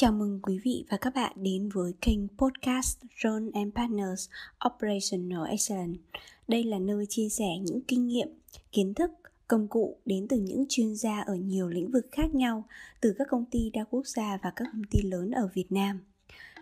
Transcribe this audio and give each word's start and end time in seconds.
Chào 0.00 0.12
mừng 0.12 0.40
quý 0.42 0.58
vị 0.64 0.84
và 0.90 0.96
các 0.96 1.14
bạn 1.14 1.32
đến 1.36 1.68
với 1.68 1.92
kênh 2.00 2.28
podcast 2.28 2.98
John 3.16 3.50
and 3.54 3.74
Partners 3.74 4.28
Operational 4.66 5.50
Excellence. 5.50 6.00
Đây 6.48 6.64
là 6.64 6.78
nơi 6.78 7.06
chia 7.08 7.28
sẻ 7.28 7.48
những 7.62 7.80
kinh 7.80 8.06
nghiệm, 8.06 8.28
kiến 8.72 8.94
thức, 8.94 9.10
công 9.48 9.68
cụ 9.68 9.96
đến 10.04 10.26
từ 10.28 10.36
những 10.36 10.64
chuyên 10.68 10.94
gia 10.96 11.20
ở 11.20 11.34
nhiều 11.34 11.68
lĩnh 11.68 11.90
vực 11.90 12.06
khác 12.12 12.34
nhau 12.34 12.64
từ 13.00 13.14
các 13.18 13.26
công 13.30 13.44
ty 13.50 13.70
đa 13.70 13.84
quốc 13.90 14.06
gia 14.06 14.38
và 14.42 14.52
các 14.56 14.68
công 14.72 14.84
ty 14.90 15.02
lớn 15.02 15.30
ở 15.30 15.48
Việt 15.54 15.72
Nam. 15.72 16.00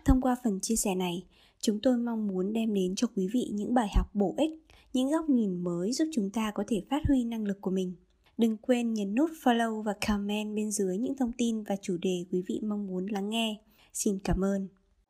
Thông 0.04 0.20
qua 0.20 0.36
phần 0.44 0.60
chia 0.60 0.76
sẻ 0.76 0.94
này, 0.94 1.24
chúng 1.60 1.78
tôi 1.82 1.96
mong 1.96 2.26
muốn 2.26 2.52
đem 2.52 2.74
đến 2.74 2.94
cho 2.94 3.08
quý 3.16 3.28
vị 3.32 3.50
những 3.52 3.74
bài 3.74 3.88
học 3.96 4.14
bổ 4.14 4.34
ích, 4.38 4.50
những 4.92 5.10
góc 5.10 5.28
nhìn 5.28 5.64
mới 5.64 5.92
giúp 5.92 6.08
chúng 6.12 6.30
ta 6.30 6.50
có 6.50 6.64
thể 6.66 6.82
phát 6.90 7.02
huy 7.08 7.24
năng 7.24 7.44
lực 7.44 7.60
của 7.60 7.70
mình. 7.70 7.94
Đừng 8.38 8.56
quên 8.56 8.94
nhấn 8.94 9.14
nút 9.14 9.30
follow 9.42 9.82
và 9.82 9.94
comment 10.08 10.56
bên 10.56 10.70
dưới 10.70 10.98
những 10.98 11.16
thông 11.16 11.32
tin 11.32 11.62
và 11.62 11.76
chủ 11.82 11.96
đề 12.02 12.24
quý 12.32 12.42
vị 12.48 12.60
mong 12.62 12.86
muốn 12.86 13.06
lắng 13.06 13.30
nghe. 13.30 13.56
Xin 13.92 14.18
cảm 14.24 14.44
ơn. 14.44 14.68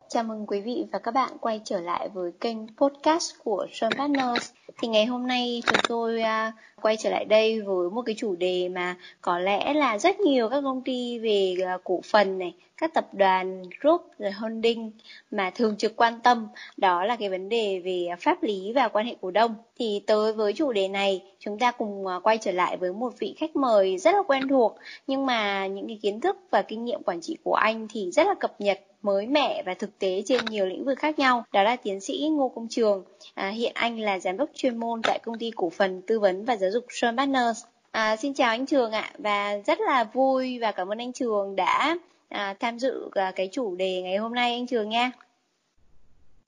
Chào 0.09 0.25
mừng 0.25 0.47
quý 0.47 0.61
vị 0.61 0.87
và 0.93 0.99
các 0.99 1.11
bạn 1.15 1.33
quay 1.41 1.61
trở 1.65 1.81
lại 1.81 2.09
với 2.15 2.33
kênh 2.41 2.57
podcast 2.77 3.33
của 3.45 3.67
Sean 3.73 3.93
Partners. 3.99 4.51
Thì 4.79 4.89
ngày 4.89 5.07
hôm 5.07 5.27
nay 5.27 5.63
chúng 5.67 5.81
tôi 5.89 6.21
uh, 6.21 6.55
quay 6.83 6.97
trở 6.97 7.11
lại 7.11 7.25
đây 7.25 7.61
với 7.61 7.91
một 7.91 8.03
cái 8.03 8.15
chủ 8.19 8.37
đề 8.37 8.69
mà 8.69 8.97
có 9.21 9.39
lẽ 9.39 9.75
là 9.75 9.99
rất 9.99 10.21
nhiều 10.21 10.49
các 10.49 10.61
công 10.61 10.83
ty 10.83 11.19
về 11.19 11.57
uh, 11.75 11.85
cổ 11.85 12.01
phần 12.05 12.39
này, 12.39 12.55
các 12.77 12.95
tập 12.95 13.09
đoàn 13.13 13.63
group 13.81 14.03
rồi 14.19 14.31
holding 14.31 14.91
mà 15.31 15.51
thường 15.51 15.77
trực 15.77 15.97
quan 15.97 16.21
tâm 16.21 16.47
đó 16.77 17.05
là 17.05 17.17
cái 17.17 17.29
vấn 17.29 17.49
đề 17.49 17.81
về 17.85 18.09
pháp 18.21 18.43
lý 18.43 18.73
và 18.75 18.89
quan 18.89 19.07
hệ 19.07 19.17
cổ 19.21 19.31
đông. 19.31 19.55
Thì 19.79 20.03
tới 20.07 20.33
với 20.33 20.53
chủ 20.53 20.73
đề 20.73 20.89
này 20.89 21.23
chúng 21.39 21.59
ta 21.59 21.71
cùng 21.71 22.07
uh, 22.07 22.23
quay 22.23 22.39
trở 22.39 22.53
lại 22.53 22.77
với 22.77 22.93
một 22.93 23.13
vị 23.19 23.35
khách 23.39 23.57
mời 23.57 23.99
rất 23.99 24.15
là 24.15 24.23
quen 24.27 24.49
thuộc 24.49 24.77
nhưng 25.07 25.27
mà 25.27 25.67
những 25.67 25.87
cái 25.87 25.99
kiến 26.03 26.21
thức 26.21 26.37
và 26.51 26.63
kinh 26.63 26.85
nghiệm 26.85 27.03
quản 27.03 27.21
trị 27.21 27.37
của 27.45 27.55
anh 27.55 27.89
thì 27.91 28.11
rất 28.11 28.27
là 28.27 28.35
cập 28.35 28.61
nhật 28.61 28.81
mới 29.03 29.27
mẻ 29.27 29.63
và 29.67 29.75
thực 29.75 29.99
tế 29.99 30.23
trên 30.27 30.45
nhiều 30.45 30.67
lĩnh 30.67 30.85
vực 30.85 30.99
khác 30.99 31.19
nhau. 31.19 31.45
Đó 31.53 31.63
là 31.63 31.77
tiến 31.77 32.01
sĩ 32.01 32.29
Ngô 32.33 32.49
Công 32.49 32.67
Trường. 32.71 33.05
À, 33.35 33.49
hiện 33.49 33.73
anh 33.75 34.01
là 34.01 34.19
giám 34.19 34.37
đốc 34.37 34.51
chuyên 34.59 34.77
môn 34.77 35.03
tại 35.03 35.19
công 35.19 35.39
ty 35.39 35.51
cổ 35.57 35.71
phần 35.71 36.03
tư 36.07 36.21
vấn 36.21 36.45
và 36.45 36.57
giáo 36.57 36.71
dục 36.71 36.87
Sun 36.89 37.17
Partners. 37.17 37.65
À, 37.91 38.17
xin 38.17 38.35
chào 38.35 38.49
anh 38.49 38.67
Trường 38.67 38.93
ạ 38.93 39.11
và 39.19 39.59
rất 39.67 39.81
là 39.81 40.05
vui 40.05 40.59
và 40.59 40.73
cảm 40.73 40.89
ơn 40.89 40.99
anh 40.99 41.13
Trường 41.13 41.57
đã 41.57 41.97
à, 42.29 42.55
tham 42.61 42.79
dự 42.79 43.11
à, 43.15 43.33
cái 43.37 43.49
chủ 43.53 43.77
đề 43.77 44.03
ngày 44.03 44.17
hôm 44.17 44.35
nay 44.35 44.53
anh 44.53 44.67
Trường 44.67 44.89
nha. 44.89 45.11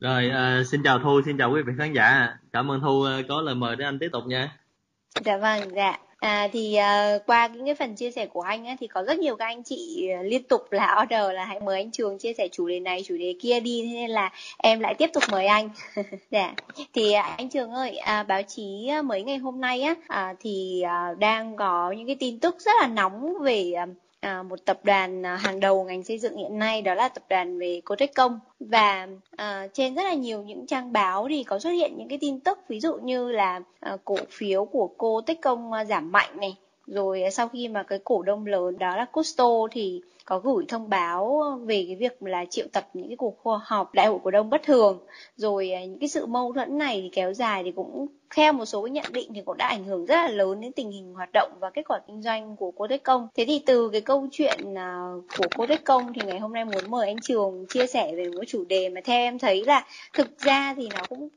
Rồi, 0.01 0.31
à, 0.31 0.63
xin 0.71 0.83
chào 0.85 0.99
Thu, 0.99 1.21
xin 1.27 1.39
chào 1.39 1.53
quý 1.53 1.63
vị 1.67 1.73
khán 1.79 1.93
giả. 1.93 2.39
Cảm 2.53 2.71
ơn 2.71 2.81
Thu 2.81 3.03
à, 3.03 3.19
có 3.29 3.41
lời 3.41 3.55
mời 3.55 3.77
để 3.77 3.85
anh 3.85 3.99
tiếp 3.99 4.09
tục 4.13 4.25
nha. 4.27 4.57
Dạ 5.25 5.37
vâng, 5.37 5.61
dạ. 5.77 5.99
À, 6.21 6.49
thì 6.53 6.79
uh, 6.79 7.27
qua 7.27 7.47
những 7.47 7.67
cái 7.67 7.75
phần 7.75 7.95
chia 7.95 8.11
sẻ 8.11 8.27
của 8.27 8.41
anh 8.41 8.67
ấy, 8.67 8.77
thì 8.81 8.87
có 8.87 9.03
rất 9.03 9.19
nhiều 9.19 9.37
các 9.37 9.45
anh 9.45 9.63
chị 9.63 10.09
à, 10.09 10.23
liên 10.23 10.43
tục 10.43 10.73
là 10.73 11.03
order 11.03 11.35
là 11.35 11.45
hãy 11.45 11.61
mời 11.61 11.81
anh 11.81 11.91
Trường 11.91 12.19
chia 12.19 12.33
sẻ 12.33 12.49
chủ 12.53 12.69
đề 12.69 12.81
này 12.81 13.03
chủ 13.07 13.17
đề 13.17 13.35
kia 13.41 13.61
đi 13.61 13.83
thế 13.83 13.95
nên 13.95 14.11
là 14.11 14.31
em 14.59 14.81
lại 14.81 14.95
tiếp 14.95 15.11
tục 15.13 15.23
mời 15.31 15.47
anh. 15.47 15.69
Dạ. 16.31 16.55
Thì 16.95 17.15
uh, 17.19 17.25
anh 17.37 17.49
Trường 17.49 17.73
ơi 17.73 18.01
uh, 18.21 18.27
báo 18.29 18.43
chí 18.43 18.91
uh, 18.99 19.05
mấy 19.05 19.23
ngày 19.23 19.39
hôm 19.39 19.61
nay 19.61 19.83
á 19.83 19.93
uh, 19.93 20.37
thì 20.41 20.83
uh, 20.85 21.19
đang 21.19 21.57
có 21.57 21.93
những 21.93 22.07
cái 22.07 22.17
tin 22.21 22.41
tức 22.41 22.57
rất 22.61 22.73
là 22.81 22.87
nóng 22.87 23.39
về 23.39 23.73
uh, 23.83 23.89
à, 24.21 24.43
một 24.43 24.65
tập 24.65 24.81
đoàn 24.83 25.27
à, 25.27 25.37
hàng 25.37 25.61
đầu 25.61 25.85
ngành 25.85 26.03
xây 26.03 26.19
dựng 26.19 26.37
hiện 26.37 26.59
nay 26.59 26.83
đó 26.83 26.95
là 26.95 27.09
tập 27.09 27.25
đoàn 27.29 27.59
về 27.59 27.81
Cotecom. 27.85 28.39
Và 28.61 29.09
à, 29.37 29.67
trên 29.73 29.95
rất 29.95 30.03
là 30.03 30.15
nhiều 30.15 30.43
những 30.43 30.67
trang 30.67 30.93
báo 30.93 31.27
thì 31.31 31.45
có 31.45 31.59
xuất 31.59 31.71
hiện 31.71 31.95
những 31.97 32.09
cái 32.09 32.19
tin 32.21 32.41
tức 32.41 32.59
ví 32.69 32.81
dụ 32.81 32.97
như 32.97 33.33
là 33.33 33.61
à, 33.81 33.97
cổ 34.05 34.17
phiếu 34.31 34.65
của 34.65 34.87
Cotecom 34.87 35.75
à, 35.75 35.85
giảm 35.85 36.13
mạnh 36.13 36.41
này. 36.41 36.57
Rồi 36.87 37.23
à, 37.23 37.31
sau 37.31 37.49
khi 37.49 37.69
mà 37.69 37.83
cái 37.83 37.99
cổ 38.05 38.23
đông 38.23 38.47
lớn 38.47 38.79
đó 38.79 38.97
là 38.97 39.05
Costo 39.05 39.69
thì 39.71 40.03
có 40.25 40.39
gửi 40.39 40.65
thông 40.69 40.89
báo 40.89 41.43
về 41.65 41.85
cái 41.87 41.97
việc 41.97 42.23
là 42.23 42.45
triệu 42.51 42.67
tập 42.73 42.89
những 42.95 43.09
cái 43.09 43.17
cuộc 43.17 43.43
họp 43.63 43.95
đại 43.95 44.07
hội 44.07 44.19
cổ 44.25 44.31
đông 44.31 44.51
bất 44.51 44.63
thường. 44.63 44.99
Rồi 45.37 45.71
à, 45.71 45.85
những 45.85 45.99
cái 45.99 46.09
sự 46.09 46.27
mâu 46.27 46.53
thuẫn 46.53 46.79
này 46.79 47.01
thì 47.03 47.09
kéo 47.13 47.33
dài 47.33 47.63
thì 47.65 47.73
cũng 47.73 48.07
theo 48.35 48.53
một 48.53 48.65
số 48.65 48.83
cái 48.83 48.91
nhận 48.91 49.05
định 49.13 49.33
thì 49.35 49.43
cũng 49.45 49.57
đã 49.57 49.67
ảnh 49.67 49.85
hưởng 49.85 50.07
rất 50.07 50.15
là 50.17 50.29
lớn 50.29 50.61
đến 50.61 50.73
tình 50.73 50.91
hình 50.91 51.15
hoạt 51.15 51.29
động 51.33 51.53
và 51.61 51.71
kết 51.71 51.83
quả 51.89 52.01
kinh 52.07 52.23
doanh 52.23 52.57
của 52.57 52.71
cô 52.71 52.87
Công. 53.03 53.29
Thế 53.35 53.45
thì 53.45 53.63
từ 53.67 53.89
cái 53.93 54.01
câu 54.01 54.27
chuyện 54.33 54.75
à, 54.75 54.99
của 55.39 55.47
cô 55.57 55.67
Công 55.85 56.13
thì 56.13 56.23
ngày 56.27 56.39
hôm 56.39 56.53
nay 56.53 56.65
muốn 56.65 56.91
mời 56.91 57.07
anh 57.07 57.21
Trường 57.21 57.67
chia 57.69 57.87
sẻ 57.87 58.13
về 58.17 58.29
một 58.29 58.43
chủ 58.49 58.65
đề 58.65 58.89
mà 58.89 59.01
theo 59.05 59.19
em 59.19 59.39
thấy 59.39 59.65
là 59.65 59.87
thực 60.13 60.39
ra 60.39 60.75
thì 60.75 60.89
nó 60.95 61.05
cũng 61.09 61.29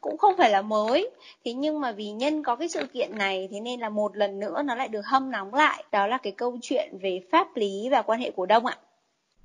cũng 0.00 0.18
không 0.18 0.34
phải 0.38 0.50
là 0.50 0.62
mới. 0.62 1.10
Thế 1.44 1.52
nhưng 1.52 1.80
mà 1.80 1.92
vì 1.92 2.10
nhân 2.10 2.42
có 2.42 2.56
cái 2.56 2.68
sự 2.68 2.86
kiện 2.92 3.18
này, 3.18 3.48
thế 3.50 3.60
nên 3.60 3.80
là 3.80 3.88
một 3.88 4.16
lần 4.16 4.40
nữa 4.40 4.62
nó 4.62 4.74
lại 4.74 4.88
được 4.88 5.06
hâm 5.06 5.30
nóng 5.30 5.54
lại. 5.54 5.84
Đó 5.92 6.06
là 6.06 6.18
cái 6.18 6.32
câu 6.32 6.58
chuyện 6.62 6.98
về 7.02 7.20
pháp 7.30 7.56
lý 7.56 7.88
và 7.90 8.02
quan 8.02 8.20
hệ 8.20 8.30
cổ 8.36 8.46
đông 8.46 8.66
ạ 8.66 8.78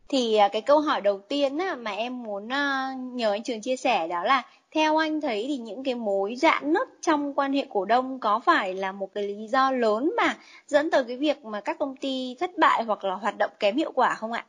thì 0.10 0.36
à, 0.36 0.48
cái 0.48 0.62
câu 0.62 0.80
hỏi 0.80 1.02
đầu 1.02 1.20
tiên 1.20 1.58
mà 1.78 1.92
em 1.92 2.24
muốn 2.24 2.52
à, 2.52 2.94
nhờ 2.98 3.32
anh 3.32 3.44
Trường 3.44 3.62
chia 3.62 3.76
sẻ 3.76 4.08
đó 4.08 4.24
là 4.24 4.44
theo 4.76 4.98
anh 4.98 5.22
thấy 5.22 5.46
thì 5.48 5.58
những 5.58 5.84
cái 5.84 5.96
mối 5.96 6.36
dạn 6.36 6.74
nứt 6.74 6.88
trong 7.02 7.34
quan 7.34 7.54
hệ 7.54 7.66
cổ 7.70 7.86
đông 7.86 8.20
có 8.20 8.40
phải 8.46 8.74
là 8.74 8.92
một 8.92 9.10
cái 9.14 9.28
lý 9.28 9.48
do 9.48 9.72
lớn 9.72 10.14
mà 10.18 10.36
dẫn 10.68 10.92
tới 10.92 11.04
cái 11.08 11.18
việc 11.18 11.46
mà 11.46 11.62
các 11.62 11.80
công 11.80 11.96
ty 11.96 12.36
thất 12.40 12.52
bại 12.60 12.84
hoặc 12.84 13.04
là 13.04 13.14
hoạt 13.14 13.38
động 13.38 13.52
kém 13.60 13.78
hiệu 13.78 13.92
quả 13.96 14.16
không 14.16 14.32
ạ? 14.32 14.46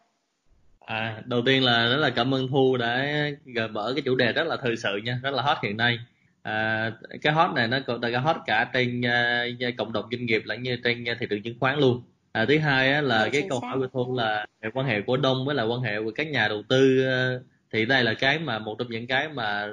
À, 0.80 1.22
đầu 1.24 1.42
tiên 1.46 1.64
là 1.64 1.88
rất 1.88 1.96
là 1.96 2.10
cảm 2.10 2.34
ơn 2.34 2.48
Thu 2.48 2.76
đã 2.76 3.06
gợi 3.44 3.68
mở 3.68 3.92
cái 3.96 4.02
chủ 4.02 4.14
đề 4.14 4.32
rất 4.32 4.46
là 4.46 4.56
thời 4.62 4.76
sự 4.76 4.96
nha, 5.04 5.20
rất 5.22 5.34
là 5.34 5.42
hot 5.42 5.56
hiện 5.62 5.76
nay. 5.76 5.98
À, 6.42 6.90
cái 7.22 7.32
hot 7.32 7.54
này 7.54 7.68
nó 7.68 7.78
còn 7.86 8.00
cái 8.00 8.12
hot 8.12 8.36
cả 8.46 8.70
trên 8.72 9.00
uh, 9.00 9.76
cộng 9.76 9.92
đồng 9.92 10.04
doanh 10.10 10.26
nghiệp 10.26 10.42
lẫn 10.44 10.62
như 10.62 10.76
trên 10.84 11.04
thị 11.20 11.26
trường 11.30 11.42
chứng 11.42 11.58
khoán 11.60 11.78
luôn 11.78 12.02
à, 12.34 12.44
thứ 12.48 12.58
hai 12.58 12.92
á, 12.92 13.00
là 13.00 13.18
Đấy, 13.18 13.30
cái 13.32 13.46
câu 13.48 13.60
hỏi 13.60 13.78
của 13.78 13.88
thôn 13.92 14.16
là 14.16 14.46
quan 14.74 14.86
hệ 14.86 15.00
của 15.00 15.16
đông 15.16 15.46
với 15.46 15.54
là 15.54 15.62
quan 15.62 15.80
hệ 15.80 16.02
của 16.04 16.12
các 16.14 16.26
nhà 16.30 16.48
đầu 16.48 16.62
tư 16.68 17.04
ờ, 17.06 17.42
thì 17.72 17.86
đây 17.86 18.04
là 18.04 18.14
cái 18.14 18.38
mà 18.38 18.58
một 18.58 18.76
trong 18.78 18.88
những 18.90 19.06
cái 19.06 19.28
mà 19.28 19.68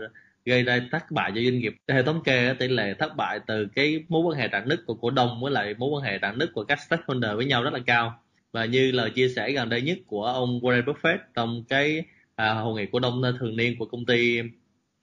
gây 0.45 0.63
ra 0.63 0.79
thất 0.91 1.11
bại 1.11 1.31
cho 1.35 1.41
doanh 1.41 1.59
nghiệp. 1.59 1.75
Hệ 1.87 2.03
thống 2.03 2.23
kê 2.23 2.53
tỷ 2.59 2.67
lệ 2.67 2.93
thất 2.99 3.15
bại 3.15 3.39
từ 3.47 3.67
cái 3.75 4.03
mối 4.09 4.21
quan 4.21 4.39
hệ 4.39 4.49
rạn 4.51 4.69
nứt 4.69 4.79
của 4.85 4.93
cổ 4.93 5.09
đông 5.09 5.41
với 5.41 5.51
lại 5.51 5.73
mối 5.77 5.89
quan 5.89 6.03
hệ 6.03 6.19
rạn 6.21 6.37
nứt 6.37 6.53
của 6.53 6.63
các 6.63 6.79
stakeholder 6.81 7.35
với 7.35 7.45
nhau 7.45 7.63
rất 7.63 7.73
là 7.73 7.79
cao. 7.85 8.19
Và 8.51 8.65
như 8.65 8.91
lời 8.91 9.09
chia 9.09 9.29
sẻ 9.29 9.51
gần 9.51 9.69
đây 9.69 9.81
nhất 9.81 9.97
của 10.07 10.25
ông 10.25 10.59
Warren 10.59 10.83
Buffett 10.83 11.17
trong 11.35 11.63
cái 11.69 12.03
à, 12.35 12.53
hội 12.53 12.81
nghị 12.81 12.85
cổ 12.91 12.99
đông 12.99 13.21
thường 13.39 13.57
niên 13.57 13.79
của 13.79 13.85
công 13.85 14.05
ty 14.05 14.41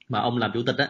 mà 0.09 0.19
ông 0.19 0.37
làm 0.37 0.51
chủ 0.53 0.63
tịch 0.63 0.77
á 0.77 0.89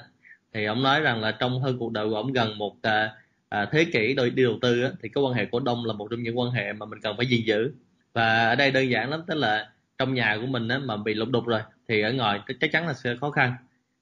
thì 0.53 0.65
ông 0.65 0.83
nói 0.83 1.01
rằng 1.01 1.21
là 1.21 1.31
trong 1.31 1.61
hơn 1.61 1.77
cuộc 1.79 1.91
đời 1.91 2.09
của 2.09 2.15
ông 2.15 2.33
gần 2.33 2.57
một 2.57 2.75
à, 2.81 3.11
à, 3.49 3.65
thế 3.71 3.85
kỷ 3.85 4.13
đội 4.13 4.29
đi 4.29 4.43
đầu 4.43 4.57
tư 4.61 4.83
á, 4.83 4.89
thì 5.01 5.09
cái 5.09 5.23
quan 5.23 5.33
hệ 5.33 5.45
cổ 5.45 5.59
đông 5.59 5.85
là 5.85 5.93
một 5.93 6.07
trong 6.11 6.23
những 6.23 6.39
quan 6.39 6.51
hệ 6.51 6.73
mà 6.73 6.85
mình 6.85 6.99
cần 7.01 7.17
phải 7.17 7.25
gìn 7.25 7.45
giữ. 7.45 7.71
Và 8.13 8.49
ở 8.49 8.55
đây 8.55 8.71
đơn 8.71 8.89
giản 8.89 9.09
lắm 9.09 9.21
tức 9.27 9.35
là 9.35 9.69
trong 9.97 10.13
nhà 10.13 10.37
của 10.41 10.47
mình 10.47 10.67
á, 10.67 10.79
mà 10.79 10.97
bị 10.97 11.13
lục 11.13 11.29
đục 11.29 11.45
rồi 11.45 11.61
thì 11.87 12.01
ở 12.01 12.13
ngoài 12.13 12.39
chắc 12.59 12.71
chắn 12.71 12.87
là 12.87 12.93
sẽ 12.93 13.15
khó 13.15 13.31
khăn 13.31 13.53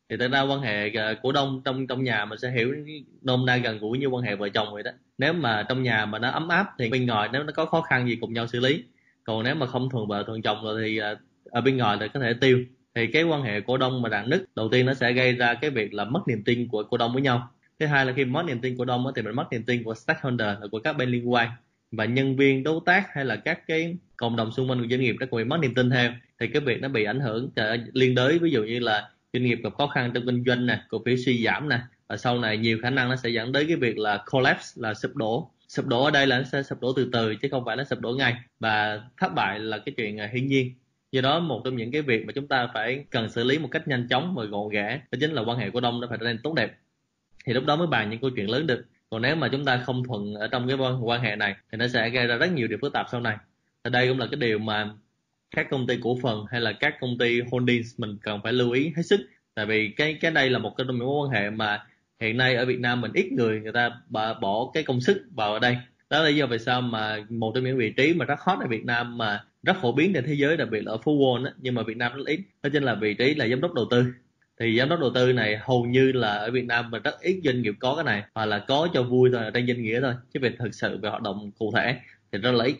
thì 0.09 0.17
thực 0.17 0.31
ra 0.31 0.41
quan 0.41 0.61
hệ 0.61 0.89
ờ, 0.89 1.15
cổ 1.21 1.31
đông 1.31 1.61
trong 1.65 1.87
trong 1.87 2.03
nhà 2.03 2.25
mình 2.25 2.39
sẽ 2.39 2.51
hiểu 2.51 2.75
nôm 3.21 3.45
na 3.45 3.57
gần 3.57 3.79
gũi 3.79 3.97
như 3.97 4.07
quan 4.07 4.23
hệ 4.23 4.35
vợ 4.35 4.49
chồng 4.49 4.73
vậy 4.73 4.83
đó. 4.83 4.91
Nếu 5.17 5.33
mà 5.33 5.65
trong 5.69 5.83
nhà 5.83 6.05
mà 6.05 6.19
nó 6.19 6.29
ấm 6.29 6.47
áp 6.47 6.67
thì 6.79 6.89
bên 6.89 7.05
ngoài 7.05 7.29
nếu 7.33 7.43
nó 7.43 7.51
có 7.55 7.65
khó 7.65 7.81
khăn 7.81 8.07
gì 8.07 8.15
cùng 8.21 8.33
nhau 8.33 8.47
xử 8.47 8.59
lý. 8.59 8.83
Còn 9.23 9.43
nếu 9.43 9.55
mà 9.55 9.65
không 9.65 9.89
thuần 9.89 10.07
vợ 10.07 10.23
thuần 10.27 10.41
chồng 10.41 10.63
rồi 10.63 10.81
thì 10.83 10.97
ờ, 10.97 11.15
ở 11.45 11.61
bên 11.61 11.77
ngoài 11.77 11.97
thì 11.99 12.05
có 12.13 12.19
thể 12.19 12.33
tiêu. 12.41 12.59
Thì 12.95 13.07
cái 13.07 13.23
quan 13.23 13.41
hệ 13.41 13.61
cổ 13.61 13.77
đông 13.77 14.01
mà 14.01 14.09
rạn 14.09 14.29
nứt 14.29 14.45
đầu 14.55 14.69
tiên 14.71 14.85
nó 14.85 14.93
sẽ 14.93 15.13
gây 15.13 15.33
ra 15.33 15.53
cái 15.53 15.69
việc 15.69 15.93
là 15.93 16.05
mất 16.05 16.19
niềm 16.27 16.43
tin 16.43 16.67
của 16.67 16.83
cổ 16.83 16.97
đông 16.97 17.13
với 17.13 17.21
nhau. 17.21 17.51
Thứ 17.79 17.85
hai 17.85 18.05
là 18.05 18.13
khi 18.13 18.25
mất 18.25 18.43
niềm 18.45 18.59
tin 18.61 18.77
cổ 18.77 18.85
đông 18.85 19.05
thì 19.15 19.21
mình 19.21 19.35
mất 19.35 19.45
niềm 19.51 19.63
tin 19.63 19.83
của 19.83 19.93
stakeholder 19.93 20.47
là 20.61 20.67
của 20.71 20.79
các 20.79 20.97
bên 20.97 21.09
liên 21.09 21.31
quan 21.31 21.49
và 21.91 22.05
nhân 22.05 22.35
viên 22.35 22.63
đối 22.63 22.79
tác 22.85 23.07
hay 23.13 23.25
là 23.25 23.35
các 23.35 23.67
cái 23.67 23.97
cộng 24.17 24.35
đồng 24.35 24.51
xung 24.51 24.69
quanh 24.69 24.79
của 24.81 24.87
doanh 24.89 25.01
nghiệp 25.01 25.15
nó 25.19 25.25
cũng 25.29 25.37
bị 25.37 25.43
mất 25.43 25.57
niềm 25.61 25.73
tin 25.73 25.89
theo. 25.89 26.11
Thì 26.39 26.47
cái 26.47 26.61
việc 26.61 26.81
nó 26.81 26.87
bị 26.87 27.03
ảnh 27.03 27.19
hưởng 27.19 27.49
ờ, 27.55 27.77
liên 27.93 28.15
đới, 28.15 28.39
ví 28.39 28.51
dụ 28.51 28.63
như 28.63 28.79
là 28.79 29.09
doanh 29.39 29.45
nghiệp 29.45 29.59
gặp 29.63 29.73
khó 29.77 29.87
khăn 29.87 30.11
trong 30.13 30.25
kinh 30.25 30.43
doanh 30.43 30.65
nè, 30.65 30.81
cổ 30.89 31.01
phiếu 31.05 31.15
suy 31.25 31.43
giảm 31.43 31.69
nè, 31.69 31.79
và 32.07 32.17
sau 32.17 32.39
này 32.39 32.57
nhiều 32.57 32.79
khả 32.81 32.89
năng 32.89 33.09
nó 33.09 33.15
sẽ 33.15 33.29
dẫn 33.29 33.51
đến 33.51 33.67
cái 33.67 33.75
việc 33.75 33.97
là 33.97 34.23
collapse, 34.31 34.65
là 34.75 34.93
sụp 34.93 35.15
đổ. 35.15 35.51
Sụp 35.67 35.85
đổ 35.85 36.03
ở 36.03 36.11
đây 36.11 36.27
là 36.27 36.37
nó 36.37 36.43
sẽ 36.43 36.63
sụp 36.63 36.81
đổ 36.81 36.93
từ 36.95 37.09
từ 37.11 37.35
chứ 37.35 37.47
không 37.51 37.65
phải 37.65 37.77
là 37.77 37.83
sụp 37.83 37.99
đổ 37.99 38.11
ngay, 38.11 38.35
và 38.59 39.01
thất 39.17 39.33
bại 39.35 39.59
là 39.59 39.77
cái 39.77 39.93
chuyện 39.97 40.19
à, 40.19 40.29
hiển 40.33 40.47
nhiên. 40.47 40.73
Do 41.11 41.21
đó 41.21 41.39
một 41.39 41.61
trong 41.65 41.75
những 41.75 41.91
cái 41.91 42.01
việc 42.01 42.25
mà 42.25 42.33
chúng 42.33 42.47
ta 42.47 42.67
phải 42.73 43.05
cần 43.09 43.29
xử 43.29 43.43
lý 43.43 43.59
một 43.59 43.67
cách 43.71 43.87
nhanh 43.87 44.07
chóng 44.07 44.35
và 44.35 44.43
gọn 44.43 44.69
ghẽ 44.69 45.01
đó 45.11 45.17
chính 45.21 45.31
là 45.31 45.41
quan 45.41 45.57
hệ 45.57 45.69
cổ 45.69 45.79
đông 45.79 46.01
nó 46.01 46.07
phải 46.07 46.17
trở 46.21 46.25
nên 46.25 46.39
tốt 46.43 46.53
đẹp. 46.53 46.77
Thì 47.45 47.53
lúc 47.53 47.65
đó 47.65 47.75
mới 47.75 47.87
bàn 47.87 48.09
những 48.09 48.19
câu 48.19 48.29
chuyện 48.35 48.49
lớn 48.49 48.67
được. 48.67 48.85
Còn 49.09 49.21
nếu 49.21 49.35
mà 49.35 49.47
chúng 49.51 49.65
ta 49.65 49.77
không 49.77 50.03
thuận 50.03 50.33
ở 50.33 50.47
trong 50.47 50.67
cái 50.67 50.77
quan 51.01 51.21
hệ 51.21 51.35
này 51.35 51.55
thì 51.71 51.77
nó 51.77 51.87
sẽ 51.87 52.09
gây 52.09 52.27
ra 52.27 52.35
rất 52.35 52.51
nhiều 52.51 52.67
điều 52.67 52.77
phức 52.81 52.93
tạp 52.93 53.05
sau 53.11 53.21
này. 53.21 53.37
Thì 53.83 53.89
đây 53.91 54.07
cũng 54.07 54.19
là 54.19 54.27
cái 54.31 54.39
điều 54.39 54.59
mà 54.59 54.89
các 55.55 55.67
công 55.69 55.87
ty 55.87 55.97
cổ 56.03 56.17
phần 56.21 56.45
hay 56.51 56.61
là 56.61 56.71
các 56.71 56.95
công 56.99 57.17
ty 57.17 57.41
holdings 57.41 57.99
mình 57.99 58.17
cần 58.21 58.39
phải 58.43 58.53
lưu 58.53 58.71
ý 58.71 58.91
hết 58.95 59.03
sức. 59.03 59.19
Tại 59.53 59.65
vì 59.65 59.89
cái 59.89 60.17
cái 60.21 60.31
đây 60.31 60.49
là 60.49 60.59
một 60.59 60.73
cái 60.77 60.87
mối 60.87 61.27
quan 61.27 61.31
hệ 61.31 61.49
mà 61.49 61.85
hiện 62.19 62.37
nay 62.37 62.55
ở 62.55 62.65
Việt 62.65 62.79
Nam 62.79 63.01
mình 63.01 63.11
ít 63.13 63.31
người 63.31 63.59
người 63.59 63.71
ta 63.71 63.91
bỏ 64.41 64.71
cái 64.73 64.83
công 64.83 65.01
sức 65.01 65.25
vào 65.35 65.53
ở 65.53 65.59
đây. 65.59 65.77
Đó 66.09 66.21
là 66.21 66.29
lý 66.29 66.35
do 66.35 66.45
vì 66.45 66.59
sao 66.59 66.81
mà 66.81 67.25
một 67.29 67.51
trong 67.55 67.63
những 67.63 67.77
vị 67.77 67.93
trí 67.97 68.13
mà 68.13 68.25
rất 68.25 68.39
hot 68.39 68.59
ở 68.59 68.67
Việt 68.67 68.85
Nam 68.85 69.17
mà 69.17 69.43
rất 69.63 69.77
phổ 69.81 69.91
biến 69.91 70.13
trên 70.13 70.23
thế 70.25 70.33
giới, 70.33 70.57
đặc 70.57 70.69
biệt 70.71 70.81
là 70.81 70.91
ở 70.91 70.97
phố 70.97 71.11
Wall 71.17 71.51
nhưng 71.57 71.75
mà 71.75 71.83
Việt 71.83 71.97
Nam 71.97 72.11
rất 72.15 72.23
ít, 72.25 72.39
đó 72.63 72.69
chính 72.73 72.83
là 72.83 72.95
vị 72.95 73.13
trí 73.13 73.35
là 73.35 73.47
giám 73.47 73.61
đốc 73.61 73.73
đầu 73.73 73.85
tư. 73.91 74.05
Thì 74.59 74.77
giám 74.77 74.89
đốc 74.89 74.99
đầu 74.99 75.11
tư 75.15 75.33
này 75.33 75.57
hầu 75.61 75.85
như 75.85 76.11
là 76.11 76.29
ở 76.29 76.51
Việt 76.51 76.65
Nam 76.65 76.91
mình 76.91 77.01
rất 77.01 77.21
ít 77.21 77.41
doanh 77.43 77.61
nghiệp 77.61 77.73
có 77.79 77.95
cái 77.95 78.03
này, 78.03 78.23
hoặc 78.35 78.45
là 78.45 78.59
có 78.67 78.87
cho 78.93 79.03
vui 79.03 79.29
thôi 79.33 79.43
trên 79.53 79.65
danh 79.65 79.83
nghĩa 79.83 80.01
thôi, 80.01 80.13
chứ 80.33 80.39
về 80.39 80.53
thực 80.59 80.73
sự 80.73 80.97
về 80.97 81.09
hoạt 81.09 81.21
động 81.21 81.51
cụ 81.59 81.71
thể 81.75 81.95
thì 82.31 82.39
rất 82.39 82.51
là 82.51 82.65
ít. 82.65 82.75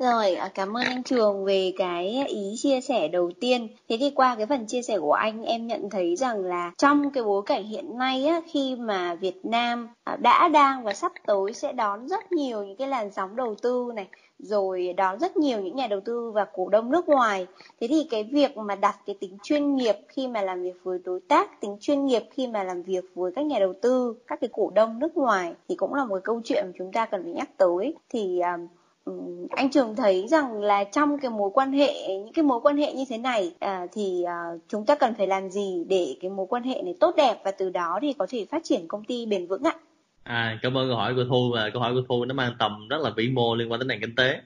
Rồi, 0.00 0.34
à, 0.34 0.50
cảm 0.54 0.76
ơn 0.76 0.84
anh 0.84 1.02
Trường 1.02 1.44
về 1.44 1.72
cái 1.76 2.24
ý 2.28 2.54
chia 2.56 2.80
sẻ 2.80 3.08
đầu 3.08 3.30
tiên. 3.40 3.68
Thế 3.88 3.96
thì 4.00 4.10
qua 4.10 4.34
cái 4.36 4.46
phần 4.46 4.66
chia 4.66 4.82
sẻ 4.82 4.98
của 4.98 5.12
anh 5.12 5.42
em 5.42 5.66
nhận 5.66 5.90
thấy 5.90 6.16
rằng 6.16 6.44
là 6.44 6.72
trong 6.78 7.10
cái 7.10 7.24
bối 7.24 7.42
cảnh 7.46 7.64
hiện 7.64 7.98
nay 7.98 8.26
á, 8.26 8.40
khi 8.52 8.76
mà 8.76 9.14
Việt 9.14 9.46
Nam 9.46 9.88
à, 10.04 10.16
đã 10.16 10.48
đang 10.48 10.84
và 10.84 10.92
sắp 10.92 11.12
tới 11.26 11.52
sẽ 11.54 11.72
đón 11.72 12.08
rất 12.08 12.32
nhiều 12.32 12.64
những 12.64 12.76
cái 12.76 12.88
làn 12.88 13.12
sóng 13.12 13.36
đầu 13.36 13.54
tư 13.62 13.92
này 13.94 14.06
rồi 14.38 14.94
đón 14.96 15.18
rất 15.18 15.36
nhiều 15.36 15.60
những 15.60 15.76
nhà 15.76 15.86
đầu 15.86 16.00
tư 16.00 16.30
và 16.34 16.46
cổ 16.52 16.68
đông 16.68 16.90
nước 16.90 17.08
ngoài 17.08 17.46
thế 17.80 17.86
thì 17.88 18.06
cái 18.10 18.24
việc 18.24 18.56
mà 18.56 18.74
đặt 18.74 18.96
cái 19.06 19.16
tính 19.20 19.36
chuyên 19.42 19.76
nghiệp 19.76 19.96
khi 20.08 20.28
mà 20.28 20.42
làm 20.42 20.62
việc 20.62 20.76
với 20.82 20.98
đối 21.04 21.20
tác 21.28 21.60
tính 21.60 21.76
chuyên 21.80 22.06
nghiệp 22.06 22.22
khi 22.30 22.46
mà 22.46 22.64
làm 22.64 22.82
việc 22.82 23.04
với 23.14 23.32
các 23.36 23.46
nhà 23.46 23.58
đầu 23.58 23.72
tư 23.82 24.14
các 24.26 24.40
cái 24.40 24.50
cổ 24.52 24.72
đông 24.74 24.98
nước 24.98 25.16
ngoài 25.16 25.54
thì 25.68 25.74
cũng 25.74 25.94
là 25.94 26.04
một 26.04 26.18
câu 26.24 26.40
chuyện 26.44 26.64
mà 26.66 26.72
chúng 26.78 26.92
ta 26.92 27.06
cần 27.06 27.22
phải 27.22 27.32
nhắc 27.32 27.48
tới 27.56 27.94
thì 28.08 28.40
um, 28.40 28.66
Ừ, 29.04 29.12
anh 29.50 29.70
trường 29.70 29.96
thấy 29.96 30.26
rằng 30.28 30.60
là 30.60 30.84
trong 30.84 31.18
cái 31.18 31.30
mối 31.30 31.50
quan 31.54 31.72
hệ 31.72 31.92
những 32.08 32.32
cái 32.32 32.42
mối 32.42 32.60
quan 32.60 32.76
hệ 32.76 32.92
như 32.92 33.04
thế 33.08 33.18
này 33.18 33.54
à, 33.58 33.86
thì 33.92 34.22
à, 34.22 34.44
chúng 34.68 34.86
ta 34.86 34.94
cần 34.94 35.14
phải 35.18 35.26
làm 35.26 35.50
gì 35.50 35.84
để 35.88 36.16
cái 36.20 36.30
mối 36.30 36.46
quan 36.48 36.62
hệ 36.62 36.82
này 36.82 36.94
tốt 37.00 37.14
đẹp 37.16 37.36
và 37.44 37.50
từ 37.50 37.70
đó 37.70 37.98
thì 38.02 38.12
có 38.12 38.26
thể 38.28 38.46
phát 38.50 38.64
triển 38.64 38.88
công 38.88 39.04
ty 39.04 39.26
bền 39.26 39.46
vững 39.46 39.62
ạ 39.62 39.74
À, 40.22 40.58
cảm 40.62 40.76
ơn 40.76 40.88
câu 40.88 40.96
hỏi 40.96 41.14
của 41.14 41.24
Thu 41.28 41.50
và 41.54 41.70
câu 41.70 41.82
hỏi 41.82 41.94
của 41.94 42.02
Thu 42.08 42.24
nó 42.24 42.34
mang 42.34 42.52
tầm 42.58 42.88
rất 42.88 43.00
là 43.00 43.10
vĩ 43.10 43.28
mô 43.28 43.54
liên 43.54 43.70
quan 43.70 43.80
đến 43.80 43.88
nền 43.88 44.00
kinh 44.00 44.14
tế. 44.14 44.40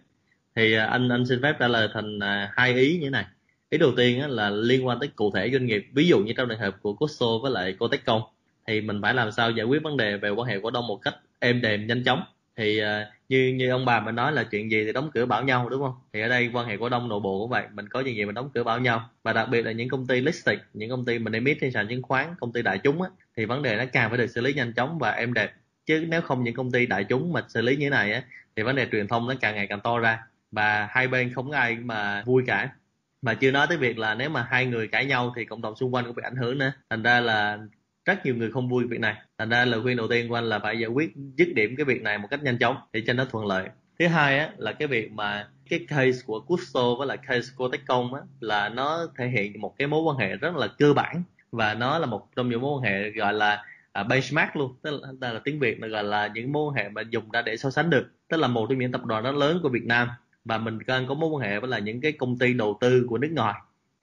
Thì 0.54 0.74
à, 0.74 0.86
anh 0.86 1.08
anh 1.08 1.26
xin 1.26 1.42
phép 1.42 1.56
trả 1.58 1.68
lời 1.68 1.88
thành 1.94 2.18
à, 2.18 2.52
hai 2.56 2.74
ý 2.74 2.98
như 2.98 3.06
thế 3.06 3.10
này. 3.10 3.24
Ý 3.70 3.78
đầu 3.78 3.92
tiên 3.96 4.20
á, 4.20 4.28
là 4.28 4.50
liên 4.50 4.86
quan 4.86 4.98
tới 5.00 5.08
cụ 5.16 5.30
thể 5.34 5.50
doanh 5.52 5.66
nghiệp. 5.66 5.86
Ví 5.92 6.08
dụ 6.08 6.18
như 6.18 6.32
trong 6.36 6.48
trường 6.48 6.58
hợp 6.58 6.76
của 6.82 6.92
Costco 6.92 7.26
với 7.42 7.50
lại 7.52 7.72
Cotecom 7.72 8.22
thì 8.66 8.80
mình 8.80 9.02
phải 9.02 9.14
làm 9.14 9.32
sao 9.32 9.50
giải 9.50 9.66
quyết 9.66 9.82
vấn 9.82 9.96
đề 9.96 10.16
về 10.16 10.30
quan 10.30 10.48
hệ 10.48 10.58
cổ 10.62 10.70
đông 10.70 10.86
một 10.86 10.96
cách 11.02 11.14
êm 11.38 11.60
đềm 11.60 11.86
nhanh 11.86 12.04
chóng. 12.04 12.22
Thì 12.56 12.78
à, 12.78 13.10
như 13.34 13.54
như 13.54 13.70
ông 13.70 13.84
bà 13.84 14.00
mình 14.00 14.14
nói 14.14 14.32
là 14.32 14.44
chuyện 14.50 14.70
gì 14.70 14.84
thì 14.84 14.92
đóng 14.92 15.10
cửa 15.14 15.26
bảo 15.26 15.44
nhau 15.44 15.68
đúng 15.68 15.82
không? 15.82 15.94
Thì 16.12 16.20
ở 16.20 16.28
đây 16.28 16.50
quan 16.52 16.66
hệ 16.66 16.76
cổ 16.76 16.88
đông 16.88 17.08
nội 17.08 17.20
bộ 17.20 17.40
cũng 17.40 17.50
vậy, 17.50 17.64
mình 17.72 17.88
có 17.88 18.02
chuyện 18.02 18.16
gì 18.16 18.24
mình 18.24 18.34
đóng 18.34 18.50
cửa 18.54 18.62
bảo 18.64 18.78
nhau. 18.80 19.10
Và 19.22 19.32
đặc 19.32 19.48
biệt 19.50 19.62
là 19.62 19.72
những 19.72 19.88
công 19.88 20.06
ty 20.06 20.20
listed, 20.20 20.58
những 20.74 20.90
công 20.90 21.04
ty 21.04 21.18
mình 21.18 21.32
emit 21.32 21.58
trên 21.60 21.72
sàn 21.72 21.88
chứng 21.88 22.02
khoán, 22.02 22.34
công 22.40 22.52
ty 22.52 22.62
đại 22.62 22.78
chúng 22.78 23.02
á, 23.02 23.08
thì 23.36 23.44
vấn 23.44 23.62
đề 23.62 23.76
nó 23.76 23.84
càng 23.92 24.10
phải 24.10 24.18
được 24.18 24.26
xử 24.26 24.40
lý 24.40 24.54
nhanh 24.54 24.72
chóng 24.72 24.98
và 24.98 25.10
êm 25.10 25.34
đẹp 25.34 25.52
chứ 25.86 26.04
nếu 26.08 26.20
không 26.22 26.44
những 26.44 26.54
công 26.54 26.70
ty 26.72 26.86
đại 26.86 27.04
chúng 27.04 27.32
mà 27.32 27.44
xử 27.48 27.62
lý 27.62 27.76
như 27.76 27.86
thế 27.86 27.90
này 27.90 28.12
á 28.12 28.22
thì 28.56 28.62
vấn 28.62 28.76
đề 28.76 28.86
truyền 28.92 29.08
thông 29.08 29.28
nó 29.28 29.34
càng 29.40 29.54
ngày 29.54 29.66
càng 29.66 29.80
to 29.80 29.98
ra 29.98 30.18
và 30.50 30.86
hai 30.90 31.08
bên 31.08 31.32
không 31.34 31.50
có 31.50 31.56
ai 31.56 31.76
mà 31.76 32.22
vui 32.26 32.42
cả 32.46 32.68
mà 33.22 33.34
chưa 33.34 33.50
nói 33.50 33.66
tới 33.68 33.78
việc 33.78 33.98
là 33.98 34.14
nếu 34.14 34.30
mà 34.30 34.46
hai 34.50 34.66
người 34.66 34.88
cãi 34.88 35.06
nhau 35.06 35.32
thì 35.36 35.44
cộng 35.44 35.62
đồng 35.62 35.76
xung 35.76 35.94
quanh 35.94 36.04
cũng 36.04 36.16
bị 36.16 36.22
ảnh 36.24 36.36
hưởng 36.36 36.58
nữa 36.58 36.72
thành 36.90 37.02
ra 37.02 37.20
là 37.20 37.58
rất 38.04 38.26
nhiều 38.26 38.36
người 38.36 38.50
không 38.50 38.68
vui 38.68 38.84
việc 38.84 39.00
này. 39.00 39.14
Thành 39.38 39.48
ra 39.48 39.64
lời 39.64 39.80
khuyên 39.82 39.96
đầu 39.96 40.08
tiên 40.08 40.28
của 40.28 40.34
anh 40.34 40.44
là 40.44 40.58
phải 40.58 40.78
giải 40.78 40.88
quyết 40.88 41.12
dứt 41.36 41.48
điểm 41.54 41.74
cái 41.76 41.84
việc 41.84 42.02
này 42.02 42.18
một 42.18 42.28
cách 42.30 42.42
nhanh 42.42 42.58
chóng 42.58 42.76
để 42.92 43.02
cho 43.06 43.12
nó 43.12 43.24
thuận 43.24 43.46
lợi. 43.46 43.68
Thứ 43.98 44.06
hai 44.06 44.38
á 44.38 44.50
là 44.56 44.72
cái 44.72 44.88
việc 44.88 45.12
mà 45.12 45.48
cái 45.70 45.86
case 45.88 46.18
của 46.26 46.40
Custo 46.40 46.94
với 46.98 47.06
lại 47.06 47.18
case 47.26 47.52
của 47.56 47.68
Techcom 47.68 48.12
á 48.12 48.20
là 48.40 48.68
nó 48.68 49.06
thể 49.18 49.28
hiện 49.28 49.60
một 49.60 49.74
cái 49.78 49.88
mối 49.88 50.02
quan 50.02 50.16
hệ 50.16 50.36
rất 50.36 50.56
là 50.56 50.68
cơ 50.78 50.92
bản 50.92 51.22
và 51.52 51.74
nó 51.74 51.98
là 51.98 52.06
một 52.06 52.28
trong 52.36 52.50
những 52.50 52.60
mối 52.60 52.78
quan 52.78 52.92
hệ 52.92 53.10
gọi 53.10 53.32
là 53.32 53.64
à, 53.92 54.02
benchmark 54.02 54.56
luôn. 54.56 54.74
Tức 54.82 55.00
là, 55.02 55.08
tức 55.20 55.32
là 55.32 55.40
tiếng 55.44 55.60
việt 55.60 55.80
là 55.80 55.88
gọi 55.88 56.04
là 56.04 56.26
những 56.34 56.52
mối 56.52 56.64
quan 56.68 56.84
hệ 56.84 56.88
mà 56.88 57.02
dùng 57.10 57.30
ra 57.30 57.42
để 57.42 57.56
so 57.56 57.70
sánh 57.70 57.90
được. 57.90 58.06
Tức 58.28 58.36
là 58.36 58.48
một 58.48 58.66
trong 58.70 58.78
những 58.78 58.92
tập 58.92 59.04
đoàn 59.04 59.24
rất 59.24 59.34
lớn 59.34 59.60
của 59.62 59.68
việt 59.68 59.84
nam 59.84 60.08
và 60.44 60.58
mình 60.58 60.82
cần 60.82 61.06
có 61.06 61.14
mối 61.14 61.30
quan 61.30 61.50
hệ 61.50 61.60
với 61.60 61.70
là 61.70 61.78
những 61.78 62.00
cái 62.00 62.12
công 62.12 62.38
ty 62.38 62.52
đầu 62.52 62.78
tư 62.80 63.06
của 63.08 63.18
nước 63.18 63.30
ngoài 63.32 63.54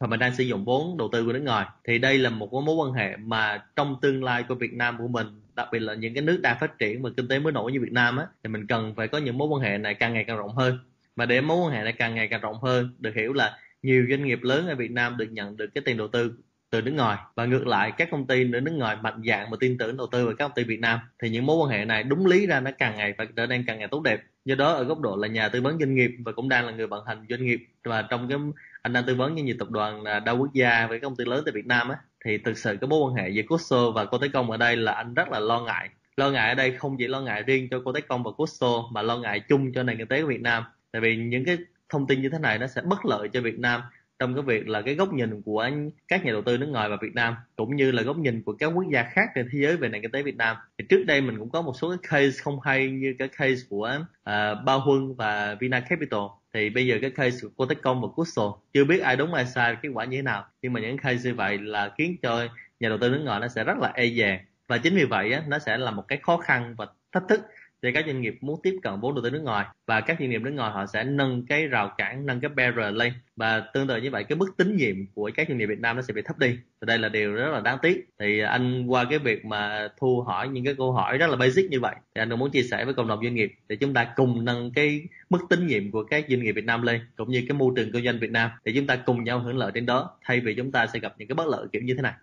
và 0.02 0.08
mình 0.08 0.20
đang 0.20 0.36
sử 0.36 0.44
dụng 0.44 0.66
vốn 0.66 0.98
đầu 0.98 1.10
tư 1.12 1.26
của 1.26 1.34
nước 1.34 1.40
ngoài. 1.40 1.66
Thì 1.84 1.98
đây 1.98 2.18
là 2.18 2.30
một 2.30 2.54
mối 2.54 2.76
quan 2.76 2.94
hệ 2.94 3.18
mà 3.18 3.64
trong 3.76 3.96
tương 4.02 4.24
lai 4.24 4.44
của 4.44 4.56
Việt 4.56 4.74
Nam 4.74 4.98
của 4.98 5.08
mình, 5.08 5.28
đặc 5.56 5.68
biệt 5.72 5.80
là 5.80 5.94
những 5.94 6.14
cái 6.14 6.24
nước 6.24 6.40
đang 6.42 6.58
phát 6.60 6.80
triển 6.80 7.02
và 7.02 7.10
kinh 7.18 7.28
tế 7.28 7.40
mới 7.40 7.54
nổi 7.54 7.72
như 7.72 7.80
Việt 7.82 7.92
Nam 7.92 8.18
á, 8.18 8.26
thì 8.44 8.50
mình 8.50 8.68
cần 8.68 8.94
phải 8.96 9.08
có 9.08 9.18
những 9.18 9.38
mối 9.38 9.48
quan 9.48 9.62
hệ 9.62 9.78
này 9.78 9.94
càng 9.94 10.14
ngày 10.14 10.24
càng 10.28 10.38
rộng 10.38 10.56
hơn. 10.56 10.80
Và 11.16 11.26
để 11.26 11.42
mối 11.42 11.58
quan 11.58 11.74
hệ 11.74 11.84
này 11.84 11.94
càng 11.94 12.16
ngày 12.16 12.28
càng 12.28 12.42
rộng 12.42 12.62
hơn, 12.62 12.96
được 13.00 13.16
hiểu 13.16 13.34
là 13.34 13.58
nhiều 13.84 14.06
doanh 14.10 14.24
nghiệp 14.24 14.40
lớn 14.42 14.68
ở 14.68 14.76
Việt 14.76 14.92
Nam 14.92 15.18
được 15.18 15.32
nhận 15.32 15.58
được 15.58 15.68
cái 15.74 15.82
tiền 15.86 15.98
đầu 15.98 16.08
tư 16.08 16.34
từ 16.72 16.82
nước 16.82 16.92
ngoài. 16.92 17.18
Và 17.36 17.46
ngược 17.46 17.68
lại, 17.68 17.92
các 17.98 18.08
công 18.12 18.28
ty 18.28 18.54
ở 18.54 18.60
nước 18.60 18.72
ngoài 18.72 18.96
mạnh 19.02 19.22
dạng 19.28 19.52
và 19.52 19.58
tin 19.60 19.78
tưởng 19.78 19.98
đầu 19.98 20.08
tư 20.12 20.26
vào 20.26 20.36
các 20.38 20.46
công 20.46 20.56
ty 20.56 20.64
Việt 20.64 20.80
Nam, 20.80 21.00
thì 21.20 21.30
những 21.30 21.46
mối 21.46 21.58
quan 21.58 21.70
hệ 21.70 21.86
này 21.86 22.04
đúng 22.04 22.26
lý 22.26 22.48
ra 22.48 22.60
nó 22.60 22.72
càng 22.78 22.98
ngày 22.98 23.14
phải 23.18 23.28
trở 23.36 23.46
nên 23.46 23.64
càng 23.68 23.80
ngày 23.80 23.88
tốt 23.88 24.02
đẹp. 24.02 24.22
Do 24.46 24.56
đó, 24.56 24.74
ở 24.74 24.84
góc 24.84 25.00
độ 25.00 25.16
là 25.16 25.28
nhà 25.28 25.50
tư 25.50 25.62
vấn 25.62 25.80
doanh 25.80 25.96
nghiệp 25.96 26.12
và 26.26 26.32
cũng 26.32 26.50
đang 26.50 26.66
là 26.66 26.72
người 26.72 26.88
vận 26.88 27.06
hành 27.06 27.26
doanh 27.30 27.46
nghiệp. 27.46 27.60
Và 27.84 28.02
trong 28.02 28.30
cái 28.30 28.38
anh 28.82 28.94
đang 28.94 29.04
tư 29.08 29.16
vấn 29.16 29.34
với 29.34 29.44
nhiều 29.44 29.56
tập 29.60 29.70
đoàn 29.70 30.04
à, 30.04 30.20
đa 30.20 30.32
quốc 30.32 30.54
gia 30.54 30.88
với 30.88 31.00
các 31.00 31.08
công 31.08 31.16
ty 31.16 31.26
lớn 31.26 31.44
tại 31.46 31.52
Việt 31.52 31.66
Nam 31.66 31.90
á, 31.90 31.96
thì 32.26 32.38
thực 32.38 32.58
sự 32.58 32.78
cái 32.82 32.88
mối 32.88 33.00
quan 33.00 33.16
hệ 33.16 33.30
giữa 33.30 33.44
Costco 33.48 33.92
và 33.92 34.06
cô 34.06 34.18
Tế 34.18 34.28
Công 34.34 34.52
ở 34.52 34.58
đây 34.58 34.76
là 34.76 34.92
anh 34.92 35.14
rất 35.14 35.30
là 35.30 35.40
lo 35.40 35.62
ngại. 35.62 35.90
Lo 36.18 36.30
ngại 36.30 36.50
ở 36.50 36.56
đây 36.56 36.72
không 36.72 36.98
chỉ 36.98 37.08
lo 37.08 37.22
ngại 37.22 37.44
riêng 37.44 37.68
cho 37.72 37.82
cô 37.86 37.94
Tế 37.94 38.02
Công 38.02 38.24
và 38.24 38.32
Costco 38.32 38.84
mà 38.92 39.02
lo 39.02 39.18
ngại 39.18 39.40
chung 39.40 39.74
cho 39.74 39.84
nền 39.84 39.98
kinh 39.98 40.08
tế 40.08 40.22
của 40.22 40.28
Việt 40.28 40.42
Nam. 40.42 40.64
Tại 40.92 41.02
vì 41.02 41.16
những 41.16 41.46
cái 41.46 41.58
thông 41.90 42.08
tin 42.08 42.22
như 42.22 42.30
thế 42.30 42.40
này 42.40 42.60
nó 42.60 42.68
sẽ 42.68 42.82
bất 42.82 43.06
lợi 43.06 43.30
cho 43.34 43.42
Việt 43.42 43.60
Nam 43.60 43.82
trong 44.22 44.36
cái 44.36 44.44
việc 44.44 44.68
là 44.68 44.82
cái 44.82 44.96
góc 44.96 45.14
nhìn 45.14 45.42
của 45.42 45.70
các 46.08 46.26
nhà 46.26 46.32
đầu 46.32 46.42
tư 46.42 46.58
nước 46.58 46.68
ngoài 46.68 46.90
và 46.90 46.98
Việt 47.02 47.16
Nam 47.16 47.36
cũng 47.56 47.76
như 47.76 47.92
là 47.92 48.04
góc 48.04 48.18
nhìn 48.18 48.44
của 48.44 48.54
các 48.54 48.66
quốc 48.66 48.86
gia 48.94 49.04
khác 49.04 49.30
trên 49.36 49.50
thế 49.52 49.60
giới 49.62 49.78
về 49.78 49.90
nền 49.90 50.02
kinh 50.02 50.12
tế 50.12 50.24
Việt 50.24 50.36
Nam. 50.36 50.58
Thì 50.78 50.86
trước 50.90 51.04
đây 51.06 51.22
mình 51.22 51.40
cũng 51.40 51.50
có 51.50 51.62
một 51.62 51.74
số 51.82 51.90
cái 51.90 51.98
case 52.12 52.42
không 52.44 52.60
hay 52.62 52.90
như 52.90 53.16
cái 53.20 53.28
case 53.28 53.62
của 53.70 54.00
à, 54.24 54.52
uh, 54.52 54.66
Bao 54.66 54.80
Huân 54.80 55.16
và 55.16 55.56
Vina 55.60 55.80
Capital. 55.80 56.20
Thì 56.54 56.70
bây 56.70 56.88
giờ 56.88 56.98
cái 57.02 57.12
case 57.12 57.38
của 57.42 57.50
Cotecom 57.66 58.02
và 58.02 58.08
Custo 58.08 58.54
chưa 58.74 58.84
biết 58.84 59.00
ai 59.00 59.16
đúng 59.16 59.34
ai 59.34 59.46
sai 59.46 59.76
kết 59.82 59.90
quả 59.94 60.06
như 60.06 60.18
thế 60.18 60.22
nào. 60.22 60.46
Nhưng 60.62 60.74
mà 60.74 60.80
những 60.80 60.98
case 60.98 61.30
như 61.30 61.36
vậy 61.36 61.58
là 61.58 61.92
khiến 61.98 62.18
cho 62.22 62.48
nhà 62.80 62.90
đầu 62.90 62.98
tư 62.98 63.10
nước 63.10 63.22
ngoài 63.26 63.40
nó 63.40 63.48
sẽ 63.48 63.64
rất 63.64 63.78
là 63.78 63.92
e 63.96 64.10
dè. 64.10 64.42
Và 64.68 64.78
chính 64.78 64.96
vì 64.96 65.06
vậy 65.06 65.34
á, 65.34 65.44
nó 65.48 65.60
sẽ 65.60 65.78
là 65.78 65.92
một 65.92 66.08
cái 66.08 66.20
khó 66.22 66.38
khăn 66.38 66.76
và 66.78 66.88
thách 67.12 67.24
thức 67.30 67.42
thì 67.84 67.92
các 67.92 68.06
doanh 68.08 68.22
nghiệp 68.22 68.38
muốn 68.42 68.60
tiếp 68.64 68.76
cận 68.84 69.00
vốn 69.00 69.16
đầu 69.16 69.24
tư 69.24 69.30
nước 69.30 69.44
ngoài 69.44 69.66
và 69.88 70.02
các 70.02 70.18
doanh 70.20 70.30
nghiệp 70.30 70.42
nước 70.42 70.52
ngoài 70.52 70.72
họ 70.72 70.86
sẽ 70.86 71.04
nâng 71.04 71.46
cái 71.46 71.68
rào 71.68 71.94
cản, 71.98 72.26
nâng 72.26 72.40
cái 72.40 72.50
barrier 72.50 72.96
lên. 72.96 73.14
Và 73.36 73.60
tương 73.74 73.88
tự 73.88 73.98
như 73.98 74.12
vậy, 74.12 74.24
cái 74.24 74.36
mức 74.36 74.52
tín 74.58 74.76
nhiệm 74.76 74.96
của 75.14 75.32
các 75.36 75.48
doanh 75.48 75.58
nghiệp 75.58 75.66
Việt 75.66 75.80
Nam 75.80 75.96
nó 75.96 76.02
sẽ 76.02 76.14
bị 76.14 76.22
thấp 76.22 76.40
đi. 76.40 76.48
Thì 76.82 76.86
đây 76.86 77.00
là 77.00 77.10
điều 77.10 77.34
rất 77.34 77.50
là 77.52 77.60
đáng 77.60 77.78
tiếc. 77.82 78.10
Thì 78.20 78.40
anh, 78.40 78.86
qua 78.88 79.06
cái 79.10 79.20
việc 79.20 79.46
mà 79.46 79.88
thu 80.00 80.22
hỏi 80.22 80.50
những 80.50 80.66
cái 80.66 80.76
câu 80.78 80.92
hỏi 80.92 81.18
rất 81.18 81.30
là 81.30 81.36
basic 81.36 81.70
như 81.72 81.80
vậy, 81.80 81.96
thì 82.16 82.22
anh 82.22 82.30
cũng 82.30 82.40
muốn 82.40 82.52
chia 82.52 82.64
sẻ 82.64 82.86
với 82.86 82.94
cộng 82.94 83.08
đồng 83.08 83.24
doanh 83.24 83.36
nghiệp 83.36 83.54
để 83.68 83.76
chúng 83.76 83.94
ta 83.94 84.14
cùng 84.16 84.46
nâng 84.46 84.72
cái 84.74 85.02
mức 85.30 85.40
tín 85.50 85.68
nhiệm 85.68 85.92
của 85.92 86.04
các 86.04 86.26
doanh 86.30 86.44
nghiệp 86.44 86.52
Việt 86.52 86.66
Nam 86.66 86.82
lên, 86.82 87.02
cũng 87.16 87.30
như 87.30 87.46
cái 87.48 87.58
môi 87.58 87.74
trường 87.76 87.92
kinh 87.92 88.06
doanh 88.06 88.20
Việt 88.20 88.32
Nam, 88.32 88.50
để 88.66 88.74
chúng 88.76 88.88
ta 88.88 88.96
cùng 88.96 89.24
nhau 89.24 89.40
hưởng 89.40 89.58
lợi 89.58 89.72
trên 89.76 89.86
đó, 89.86 90.18
thay 90.26 90.40
vì 90.40 90.54
chúng 90.56 90.72
ta 90.72 90.88
sẽ 90.88 91.00
gặp 91.00 91.14
những 91.18 91.28
cái 91.28 91.36
bất 91.36 91.48
lợi 91.48 91.68
kiểu 91.72 91.82
như 91.82 91.94
thế 91.94 92.02
này. 92.02 92.14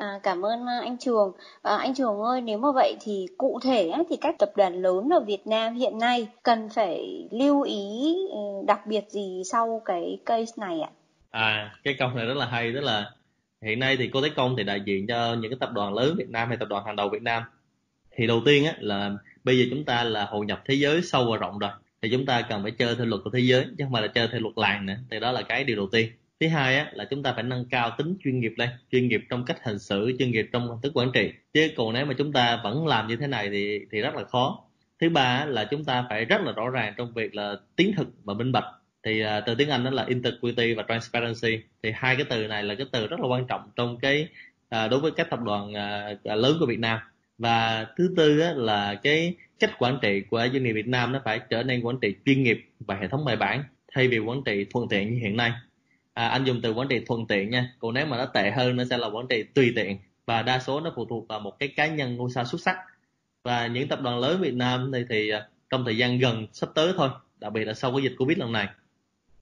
À, 0.00 0.20
cảm 0.22 0.44
ơn 0.44 0.66
à, 0.66 0.80
anh 0.82 0.98
Trường. 0.98 1.32
À, 1.62 1.76
anh 1.76 1.94
Trường 1.94 2.20
ơi, 2.20 2.40
nếu 2.40 2.58
mà 2.58 2.68
vậy 2.74 2.96
thì 3.00 3.26
cụ 3.38 3.60
thể 3.62 3.92
thì 4.10 4.16
các 4.20 4.34
tập 4.38 4.52
đoàn 4.56 4.82
lớn 4.82 5.08
ở 5.12 5.20
Việt 5.20 5.46
Nam 5.46 5.74
hiện 5.74 5.98
nay 5.98 6.28
cần 6.42 6.68
phải 6.74 7.28
lưu 7.30 7.62
ý 7.62 8.14
ừ, 8.30 8.38
đặc 8.66 8.86
biệt 8.86 9.04
gì 9.08 9.42
sau 9.50 9.82
cái 9.84 10.18
case 10.26 10.52
này 10.56 10.80
ạ? 10.80 10.90
À, 11.30 11.74
cái 11.84 11.94
câu 11.98 12.08
này 12.08 12.26
rất 12.26 12.36
là 12.36 12.46
hay, 12.46 12.72
tức 12.74 12.80
là 12.80 13.10
hiện 13.62 13.78
nay 13.78 13.96
thì 13.96 14.10
cô 14.12 14.22
Thế 14.22 14.28
Công 14.36 14.54
thì 14.56 14.64
đại 14.64 14.80
diện 14.84 15.06
cho 15.06 15.34
những 15.34 15.50
cái 15.50 15.58
tập 15.60 15.70
đoàn 15.72 15.94
lớn 15.94 16.14
Việt 16.18 16.30
Nam 16.30 16.48
hay 16.48 16.56
tập 16.56 16.68
đoàn 16.68 16.84
hàng 16.86 16.96
đầu 16.96 17.08
Việt 17.08 17.22
Nam. 17.22 17.42
Thì 18.16 18.26
đầu 18.26 18.40
tiên 18.44 18.64
á 18.64 18.74
là 18.78 19.10
bây 19.44 19.58
giờ 19.58 19.64
chúng 19.70 19.84
ta 19.84 20.04
là 20.04 20.24
hội 20.24 20.46
nhập 20.46 20.62
thế 20.66 20.74
giới 20.74 21.02
sâu 21.02 21.26
và 21.30 21.36
rộng 21.36 21.58
rồi 21.58 21.70
thì 22.02 22.08
chúng 22.12 22.26
ta 22.26 22.42
cần 22.42 22.62
phải 22.62 22.72
chơi 22.72 22.96
theo 22.96 23.06
luật 23.06 23.20
của 23.24 23.30
thế 23.30 23.40
giới 23.40 23.64
chứ 23.78 23.84
không 23.84 23.92
phải 23.92 24.02
là 24.02 24.08
chơi 24.08 24.28
theo 24.32 24.40
luật 24.40 24.58
làng 24.58 24.86
nữa 24.86 24.96
thì 25.10 25.20
đó 25.20 25.32
là 25.32 25.42
cái 25.42 25.64
điều 25.64 25.76
đầu 25.76 25.88
tiên 25.92 26.10
thứ 26.40 26.48
hai 26.48 26.76
á, 26.76 26.90
là 26.92 27.04
chúng 27.04 27.22
ta 27.22 27.32
phải 27.32 27.42
nâng 27.42 27.64
cao 27.70 27.90
tính 27.98 28.16
chuyên 28.24 28.40
nghiệp 28.40 28.52
lên 28.56 28.68
chuyên 28.92 29.08
nghiệp 29.08 29.20
trong 29.30 29.44
cách 29.44 29.58
hành 29.62 29.78
xử 29.78 30.12
chuyên 30.18 30.30
nghiệp 30.30 30.48
trong 30.52 30.68
hình 30.68 30.80
thức 30.82 30.92
quản 30.94 31.12
trị. 31.12 31.32
Chứ 31.54 31.68
còn 31.76 31.92
nếu 31.94 32.06
mà 32.06 32.14
chúng 32.18 32.32
ta 32.32 32.60
vẫn 32.64 32.86
làm 32.86 33.08
như 33.08 33.16
thế 33.16 33.26
này 33.26 33.50
thì 33.50 33.80
thì 33.90 34.00
rất 34.00 34.14
là 34.14 34.24
khó. 34.24 34.64
Thứ 35.00 35.08
ba 35.10 35.22
á, 35.22 35.44
là 35.44 35.64
chúng 35.64 35.84
ta 35.84 36.04
phải 36.08 36.24
rất 36.24 36.40
là 36.40 36.52
rõ 36.52 36.70
ràng 36.70 36.94
trong 36.96 37.12
việc 37.14 37.34
là 37.34 37.54
tiến 37.76 37.92
thực 37.96 38.08
và 38.24 38.34
minh 38.34 38.52
bạch. 38.52 38.64
Thì 39.04 39.24
uh, 39.24 39.28
từ 39.46 39.54
tiếng 39.54 39.70
Anh 39.70 39.84
đó 39.84 39.90
là 39.90 40.04
integrity 40.08 40.74
và 40.74 40.84
transparency. 40.88 41.64
Thì 41.82 41.92
hai 41.94 42.16
cái 42.16 42.24
từ 42.30 42.46
này 42.46 42.62
là 42.62 42.74
cái 42.74 42.86
từ 42.92 43.06
rất 43.06 43.20
là 43.20 43.26
quan 43.26 43.46
trọng 43.46 43.70
trong 43.76 43.98
cái 43.98 44.28
uh, 44.76 44.90
đối 44.90 45.00
với 45.00 45.10
các 45.10 45.30
tập 45.30 45.40
đoàn 45.44 45.70
uh, 45.70 46.38
lớn 46.38 46.56
của 46.60 46.66
Việt 46.66 46.78
Nam. 46.78 46.98
Và 47.38 47.86
thứ 47.96 48.14
tư 48.16 48.40
á, 48.40 48.52
là 48.56 48.94
cái 48.94 49.34
cách 49.58 49.78
quản 49.78 49.98
trị 50.02 50.20
của 50.30 50.48
doanh 50.52 50.62
nghiệp 50.62 50.72
Việt 50.72 50.88
Nam 50.88 51.12
nó 51.12 51.20
phải 51.24 51.40
trở 51.50 51.62
nên 51.62 51.82
quản 51.82 51.96
trị 52.00 52.14
chuyên 52.26 52.42
nghiệp 52.42 52.64
và 52.80 52.94
hệ 52.94 53.08
thống 53.08 53.24
bài 53.24 53.36
bản 53.36 53.64
thay 53.94 54.08
vì 54.08 54.18
quản 54.18 54.42
trị 54.44 54.66
thuận 54.70 54.88
tiện 54.88 55.14
như 55.14 55.20
hiện 55.20 55.36
nay 55.36 55.52
à, 56.20 56.28
anh 56.28 56.44
dùng 56.44 56.60
từ 56.62 56.72
quản 56.72 56.88
trị 56.88 57.00
thuận 57.06 57.26
tiện 57.26 57.50
nha. 57.50 57.72
Còn 57.78 57.94
nếu 57.94 58.06
mà 58.06 58.16
nó 58.16 58.26
tệ 58.26 58.50
hơn 58.50 58.76
nó 58.76 58.84
sẽ 58.90 58.98
là 58.98 59.06
quản 59.06 59.26
trị 59.28 59.42
tùy 59.42 59.72
tiện. 59.76 59.98
Và 60.26 60.42
đa 60.42 60.58
số 60.58 60.80
nó 60.80 60.92
phụ 60.96 61.04
thuộc 61.04 61.28
vào 61.28 61.40
một 61.40 61.58
cái 61.58 61.68
cá 61.68 61.86
nhân 61.86 62.16
ngôi 62.16 62.30
sao 62.30 62.44
xuất 62.44 62.60
sắc. 62.60 62.76
Và 63.44 63.66
những 63.66 63.88
tập 63.88 64.00
đoàn 64.02 64.18
lớn 64.18 64.40
Việt 64.40 64.54
Nam 64.54 64.90
thì, 64.94 65.04
thì 65.08 65.30
trong 65.70 65.84
thời 65.84 65.96
gian 65.96 66.18
gần 66.18 66.46
sắp 66.52 66.70
tới 66.74 66.92
thôi 66.96 67.08
đặc 67.40 67.52
biệt 67.52 67.64
là 67.64 67.74
sau 67.74 67.92
cái 67.92 68.02
dịch 68.02 68.14
Covid 68.18 68.38
lần 68.38 68.52
này 68.52 68.68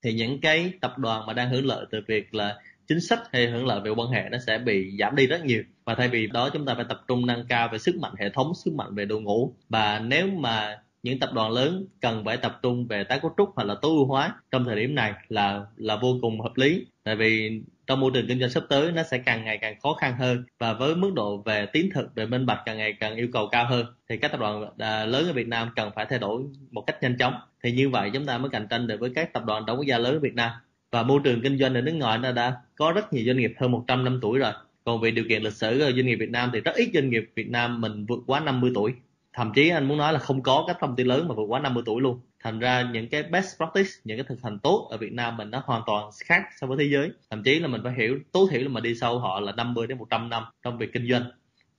thì 0.02 0.12
những 0.12 0.40
cái 0.40 0.72
tập 0.80 0.98
đoàn 0.98 1.26
mà 1.26 1.32
đang 1.32 1.50
hưởng 1.50 1.66
lợi 1.66 1.86
từ 1.90 2.00
việc 2.08 2.34
là 2.34 2.56
chính 2.88 3.00
sách 3.00 3.20
hay 3.32 3.46
hưởng 3.46 3.66
lợi 3.66 3.80
về 3.80 3.90
quan 3.90 4.08
hệ 4.08 4.28
nó 4.30 4.38
sẽ 4.46 4.58
bị 4.58 4.96
giảm 4.98 5.16
đi 5.16 5.26
rất 5.26 5.44
nhiều. 5.44 5.62
Và 5.84 5.94
thay 5.94 6.08
vì 6.08 6.26
đó 6.26 6.50
chúng 6.52 6.66
ta 6.66 6.74
phải 6.74 6.84
tập 6.88 7.04
trung 7.08 7.26
nâng 7.26 7.46
cao 7.48 7.68
về 7.72 7.78
sức 7.78 7.96
mạnh 7.96 8.12
hệ 8.18 8.30
thống 8.30 8.52
sức 8.64 8.74
mạnh 8.74 8.94
về 8.94 9.04
đội 9.04 9.20
ngũ. 9.20 9.54
Và 9.68 9.98
nếu 9.98 10.26
mà 10.26 10.78
những 11.02 11.18
tập 11.18 11.30
đoàn 11.34 11.50
lớn 11.50 11.86
cần 12.00 12.24
phải 12.24 12.36
tập 12.36 12.58
trung 12.62 12.86
về 12.86 13.04
tái 13.04 13.18
cấu 13.22 13.34
trúc 13.38 13.52
hoặc 13.56 13.64
là 13.64 13.74
tối 13.82 13.90
ưu 13.90 14.06
hóa 14.06 14.34
trong 14.50 14.64
thời 14.64 14.76
điểm 14.76 14.94
này 14.94 15.12
là 15.28 15.66
là 15.76 15.96
vô 15.96 16.18
cùng 16.22 16.40
hợp 16.40 16.56
lý. 16.56 16.86
Tại 17.04 17.16
vì 17.16 17.60
trong 17.86 18.00
môi 18.00 18.10
trường 18.14 18.26
kinh 18.28 18.40
doanh 18.40 18.50
sắp 18.50 18.62
tới, 18.68 18.92
nó 18.92 19.02
sẽ 19.02 19.18
càng 19.18 19.44
ngày 19.44 19.58
càng 19.58 19.80
khó 19.80 19.94
khăn 19.94 20.16
hơn 20.18 20.44
và 20.58 20.72
với 20.72 20.94
mức 20.94 21.10
độ 21.14 21.36
về 21.36 21.66
tiến 21.66 21.90
thực, 21.94 22.14
về 22.14 22.26
minh 22.26 22.46
bạch 22.46 22.58
càng 22.66 22.78
ngày 22.78 22.92
càng 22.92 23.16
yêu 23.16 23.28
cầu 23.32 23.48
cao 23.52 23.66
hơn, 23.68 23.86
thì 24.08 24.16
các 24.16 24.30
tập 24.32 24.40
đoàn 24.40 24.64
à, 24.78 25.04
lớn 25.04 25.26
ở 25.26 25.32
Việt 25.32 25.48
Nam 25.48 25.70
cần 25.76 25.90
phải 25.96 26.06
thay 26.10 26.18
đổi 26.18 26.42
một 26.70 26.84
cách 26.86 27.02
nhanh 27.02 27.18
chóng. 27.18 27.34
Thì 27.62 27.72
như 27.72 27.88
vậy 27.88 28.10
chúng 28.14 28.26
ta 28.26 28.38
mới 28.38 28.50
cạnh 28.50 28.66
tranh 28.70 28.86
được 28.86 29.00
với 29.00 29.10
các 29.14 29.32
tập 29.32 29.44
đoàn 29.46 29.66
đóng 29.66 29.76
quốc 29.76 29.86
gia 29.86 29.98
lớn 29.98 30.14
ở 30.14 30.18
Việt 30.20 30.34
Nam. 30.34 30.50
Và 30.90 31.02
môi 31.02 31.20
trường 31.24 31.42
kinh 31.42 31.58
doanh 31.58 31.74
ở 31.74 31.80
nước 31.80 31.92
ngoài 31.92 32.18
nó 32.18 32.32
đã 32.32 32.56
có 32.76 32.92
rất 32.92 33.12
nhiều 33.12 33.24
doanh 33.26 33.36
nghiệp 33.36 33.52
hơn 33.58 33.70
100 33.70 34.04
năm 34.04 34.18
tuổi 34.22 34.38
rồi. 34.38 34.52
Còn 34.84 35.00
về 35.00 35.10
điều 35.10 35.24
kiện 35.28 35.42
lịch 35.42 35.52
sử 35.52 35.78
doanh 35.78 36.06
nghiệp 36.06 36.16
Việt 36.16 36.30
Nam 36.30 36.50
thì 36.52 36.60
rất 36.60 36.74
ít 36.74 36.90
doanh 36.94 37.10
nghiệp 37.10 37.30
Việt 37.34 37.48
Nam 37.48 37.80
mình 37.80 38.06
vượt 38.06 38.18
quá 38.26 38.40
50 38.40 38.70
tuổi 38.74 38.92
thậm 39.38 39.52
chí 39.54 39.68
anh 39.68 39.88
muốn 39.88 39.98
nói 39.98 40.12
là 40.12 40.18
không 40.18 40.42
có 40.42 40.64
các 40.66 40.76
công 40.80 40.96
ty 40.96 41.04
lớn 41.04 41.28
mà 41.28 41.34
vượt 41.34 41.44
quá 41.48 41.60
50 41.60 41.82
tuổi 41.86 42.00
luôn. 42.02 42.20
Thành 42.42 42.58
ra 42.58 42.90
những 42.92 43.08
cái 43.08 43.22
best 43.22 43.56
practice, 43.56 43.88
những 44.04 44.16
cái 44.16 44.24
thực 44.28 44.42
hành 44.42 44.58
tốt 44.58 44.88
ở 44.90 44.96
Việt 44.96 45.12
Nam 45.12 45.36
mình 45.36 45.50
nó 45.50 45.62
hoàn 45.64 45.82
toàn 45.86 46.10
khác 46.24 46.42
so 46.60 46.66
với 46.66 46.76
thế 46.78 46.84
giới. 46.92 47.10
Thậm 47.30 47.42
chí 47.42 47.58
là 47.58 47.68
mình 47.68 47.80
phải 47.84 47.92
hiểu, 47.98 48.18
tối 48.32 48.46
thiểu 48.50 48.60
là 48.60 48.68
mà 48.68 48.80
đi 48.80 48.94
sâu 48.94 49.18
họ 49.18 49.40
là 49.40 49.52
50 49.52 49.86
đến 49.86 49.98
100 49.98 50.28
năm 50.28 50.44
trong 50.62 50.78
việc 50.78 50.92
kinh 50.92 51.08
doanh. 51.10 51.30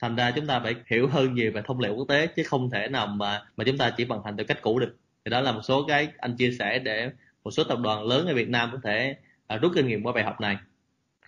Thành 0.02 0.16
ra 0.16 0.32
chúng 0.32 0.48
ta 0.48 0.60
phải 0.60 0.76
hiểu 0.86 1.08
hơn 1.08 1.34
nhiều 1.34 1.52
về 1.52 1.62
thông 1.66 1.80
lệ 1.80 1.90
quốc 1.90 2.06
tế, 2.08 2.28
chứ 2.28 2.44
không 2.44 2.70
thể 2.70 2.88
nào 2.88 3.08
mà 3.08 3.42
mà 3.58 3.64
chúng 3.64 3.78
ta 3.78 3.94
chỉ 3.98 4.04
vận 4.06 4.22
hành 4.26 4.38
theo 4.38 4.46
cách 4.46 4.62
cũ 4.62 4.80
được. 4.80 4.96
Thì 5.26 5.30
đó 5.30 5.42
là 5.42 5.52
một 5.52 5.62
số 5.64 5.86
cái 5.88 6.08
anh 6.18 6.36
chia 6.36 6.52
sẻ 6.60 6.80
để 6.80 7.10
một 7.44 7.52
số 7.52 7.64
tập 7.64 7.80
đoàn 7.84 8.04
lớn 8.04 8.28
ở 8.28 8.34
Việt 8.34 8.50
Nam 8.50 8.70
có 8.72 8.80
thể 8.84 9.16
à, 9.48 9.58
rút 9.58 9.72
kinh 9.76 9.88
nghiệm 9.88 10.04
qua 10.04 10.14
bài 10.14 10.24
học 10.24 10.42
này. 10.42 10.58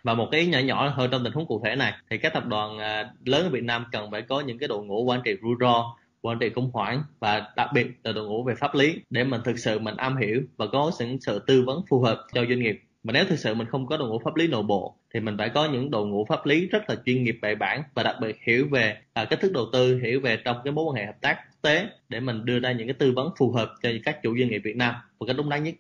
Và 0.04 0.14
một 0.14 0.28
cái 0.32 0.46
nhỏ 0.46 0.60
nhỏ 0.60 0.90
hơn 0.90 1.12
trong 1.12 1.24
tình 1.24 1.34
huống 1.34 1.48
cụ 1.48 1.62
thể 1.66 1.76
này, 1.76 1.94
thì 2.10 2.18
các 2.18 2.34
tập 2.34 2.46
đoàn 2.46 2.80
à, 2.80 3.12
lớn 3.26 3.44
ở 3.44 3.50
Việt 3.50 3.64
Nam 3.64 3.86
cần 3.92 4.12
phải 4.12 4.22
có 4.22 4.40
những 4.40 4.58
cái 4.58 4.68
đội 4.68 4.86
ngũ 4.86 5.04
quản 5.04 5.22
trị 5.26 5.36
rủi 5.42 5.56
ro 5.60 5.96
quản 6.22 6.40
trị 6.40 6.50
khủng 6.56 6.70
hoảng 6.74 7.04
và 7.20 7.52
đặc 7.56 7.70
biệt 7.74 7.88
là 8.04 8.12
đội 8.12 8.28
ngũ 8.28 8.44
về 8.44 8.56
pháp 8.56 8.76
lý 8.76 8.96
để 9.10 9.24
mình 9.24 9.42
thực 9.46 9.60
sự 9.60 9.80
mình 9.80 9.96
am 9.98 10.18
hiểu 10.18 10.42
và 10.58 10.66
có 10.72 10.92
những 11.00 11.22
sự 11.22 11.40
tư 11.48 11.64
vấn 11.66 11.82
phù 11.90 12.00
hợp 12.00 12.26
cho 12.34 12.46
doanh 12.46 12.60
nghiệp. 12.60 12.82
Mà 13.04 13.14
nếu 13.14 13.26
thực 13.30 13.40
sự 13.40 13.54
mình 13.54 13.68
không 13.68 13.88
có 13.88 13.98
đội 13.98 14.10
ngũ 14.10 14.20
pháp 14.24 14.36
lý 14.36 14.48
nội 14.48 14.64
bộ 14.64 14.96
thì 15.14 15.20
mình 15.20 15.36
phải 15.38 15.50
có 15.50 15.66
những 15.66 15.92
đội 15.92 16.08
ngũ 16.08 16.26
pháp 16.26 16.46
lý 16.46 16.68
rất 16.68 16.90
là 16.90 16.96
chuyên 17.06 17.24
nghiệp 17.24 17.40
bài 17.42 17.56
bản 17.56 17.84
và 17.94 18.04
đặc 18.04 18.16
biệt 18.22 18.38
hiểu 18.48 18.68
về 18.72 18.98
à, 19.14 19.26
cách 19.26 19.40
thức 19.42 19.52
đầu 19.54 19.66
tư 19.74 20.00
hiểu 20.04 20.20
về 20.22 20.38
trong 20.46 20.58
cái 20.64 20.74
mối 20.74 20.86
quan 20.86 20.96
hệ 20.96 21.06
hợp 21.06 21.22
tác 21.22 21.36
quốc 21.36 21.62
tế 21.62 21.86
để 22.10 22.20
mình 22.20 22.46
đưa 22.46 22.60
ra 22.60 22.72
những 22.72 22.88
cái 22.88 22.94
tư 22.94 23.14
vấn 23.16 23.30
phù 23.38 23.52
hợp 23.52 23.74
cho 23.84 23.90
các 24.06 24.24
chủ 24.24 24.38
doanh 24.40 24.50
nghiệp 24.50 24.62
Việt 24.64 24.76
Nam 24.76 24.96
một 25.20 25.26
cách 25.26 25.36
đúng 25.38 25.50
đắn 25.50 25.64
nhất. 25.64 25.76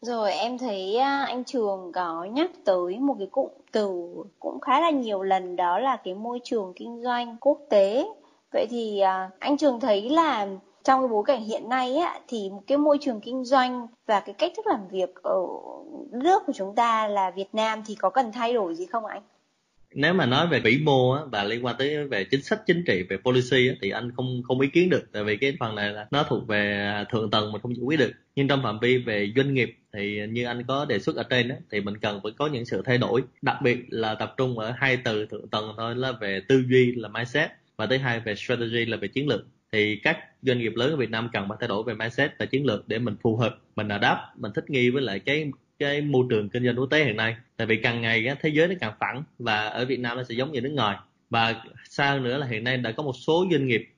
Rồi 0.00 0.32
em 0.32 0.58
thấy 0.58 0.96
à, 0.96 1.24
anh 1.24 1.44
Trường 1.44 1.92
có 1.92 2.24
nhắc 2.24 2.50
tới 2.64 2.98
một 2.98 3.14
cái 3.18 3.28
cụm 3.30 3.50
từ 3.72 4.14
cũng 4.38 4.60
khá 4.60 4.80
là 4.80 4.90
nhiều 4.90 5.22
lần 5.22 5.56
đó 5.56 5.78
là 5.78 5.96
cái 6.04 6.14
môi 6.14 6.40
trường 6.44 6.72
kinh 6.76 7.02
doanh 7.02 7.36
quốc 7.40 7.58
tế 7.70 8.04
vậy 8.52 8.66
thì 8.70 9.00
à, 9.00 9.30
anh 9.38 9.56
Trường 9.56 9.80
thấy 9.80 10.10
là 10.10 10.46
trong 10.84 11.00
cái 11.00 11.08
bối 11.08 11.22
cảnh 11.26 11.44
hiện 11.44 11.68
nay 11.68 11.96
á, 11.96 12.20
thì 12.28 12.50
một 12.50 12.62
cái 12.66 12.78
môi 12.78 12.98
trường 13.00 13.20
kinh 13.20 13.44
doanh 13.44 13.86
và 14.06 14.20
cái 14.20 14.34
cách 14.38 14.52
thức 14.56 14.66
làm 14.66 14.88
việc 14.88 15.14
ở 15.22 15.40
nước 16.12 16.42
của 16.46 16.52
chúng 16.52 16.74
ta 16.74 17.08
là 17.08 17.30
Việt 17.30 17.48
Nam 17.52 17.82
thì 17.86 17.94
có 17.94 18.10
cần 18.10 18.32
thay 18.32 18.54
đổi 18.54 18.74
gì 18.74 18.86
không 18.86 19.06
anh? 19.06 19.22
nếu 19.94 20.14
mà 20.14 20.26
nói 20.26 20.46
về 20.46 20.60
vĩ 20.60 20.78
mô 20.82 21.10
á, 21.10 21.22
và 21.32 21.44
liên 21.44 21.64
quan 21.64 21.76
tới 21.78 22.04
về 22.04 22.24
chính 22.24 22.42
sách 22.42 22.60
chính 22.66 22.84
trị 22.86 23.02
về 23.08 23.16
policy 23.16 23.68
á, 23.68 23.74
thì 23.82 23.90
anh 23.90 24.12
không 24.16 24.42
không 24.44 24.60
ý 24.60 24.68
kiến 24.68 24.90
được. 24.90 25.12
Tại 25.12 25.24
vì 25.24 25.36
cái 25.36 25.56
phần 25.60 25.74
này 25.74 25.90
là 25.90 26.06
nó 26.10 26.22
thuộc 26.28 26.46
về 26.46 26.92
thượng 27.12 27.30
tầng 27.30 27.52
mình 27.52 27.62
không 27.62 27.76
giải 27.76 27.84
quyết 27.84 27.96
được. 27.96 28.12
Nhưng 28.36 28.48
trong 28.48 28.60
phạm 28.62 28.78
vi 28.78 28.98
về 28.98 29.32
doanh 29.36 29.54
nghiệp 29.54 29.78
thì 29.92 30.20
như 30.30 30.44
anh 30.44 30.62
có 30.68 30.84
đề 30.84 30.98
xuất 30.98 31.16
ở 31.16 31.22
trên 31.22 31.48
á, 31.48 31.56
thì 31.70 31.80
mình 31.80 31.98
cần 31.98 32.20
phải 32.22 32.32
có 32.38 32.46
những 32.46 32.64
sự 32.64 32.82
thay 32.84 32.98
đổi. 32.98 33.22
Đặc 33.42 33.56
biệt 33.62 33.78
là 33.88 34.14
tập 34.14 34.34
trung 34.36 34.58
ở 34.58 34.72
hai 34.76 34.96
từ 34.96 35.26
thượng 35.26 35.48
tầng 35.48 35.72
thôi 35.76 35.96
là 35.96 36.12
về 36.20 36.40
tư 36.48 36.62
duy 36.68 36.92
là 36.96 37.08
mindset 37.08 37.50
và 37.78 37.86
thứ 37.86 37.96
hai 37.96 38.20
về 38.20 38.34
strategy 38.34 38.84
là 38.84 38.96
về 38.96 39.08
chiến 39.08 39.28
lược. 39.28 39.46
Thì 39.72 39.96
các 39.96 40.18
doanh 40.42 40.58
nghiệp 40.58 40.72
lớn 40.76 40.90
ở 40.90 40.96
Việt 40.96 41.10
Nam 41.10 41.28
cần 41.32 41.48
phải 41.48 41.58
thay 41.60 41.68
đổi 41.68 41.82
về 41.82 41.94
mindset 41.94 42.32
và 42.38 42.46
chiến 42.46 42.66
lược 42.66 42.88
để 42.88 42.98
mình 42.98 43.16
phù 43.22 43.36
hợp 43.36 43.58
mình 43.76 43.88
đáp 43.88 44.32
mình 44.36 44.52
thích 44.54 44.70
nghi 44.70 44.90
với 44.90 45.02
lại 45.02 45.18
cái 45.18 45.50
cái 45.78 46.00
môi 46.00 46.26
trường 46.30 46.48
kinh 46.48 46.64
doanh 46.64 46.76
quốc 46.76 46.86
tế 46.86 47.04
hiện 47.04 47.16
nay. 47.16 47.36
Tại 47.56 47.66
vì 47.66 47.76
càng 47.82 48.00
ngày 48.00 48.26
á, 48.26 48.34
thế 48.40 48.48
giới 48.48 48.68
nó 48.68 48.74
càng 48.80 48.94
phẳng 49.00 49.22
và 49.38 49.68
ở 49.68 49.84
Việt 49.84 50.00
Nam 50.00 50.16
nó 50.16 50.22
sẽ 50.22 50.34
giống 50.34 50.52
như 50.52 50.60
nước 50.60 50.72
ngoài. 50.72 50.96
Và 51.30 51.64
sau 51.88 52.20
nữa 52.20 52.38
là 52.38 52.46
hiện 52.46 52.64
nay 52.64 52.76
đã 52.76 52.92
có 52.92 53.02
một 53.02 53.12
số 53.26 53.46
doanh 53.52 53.66
nghiệp 53.66 53.88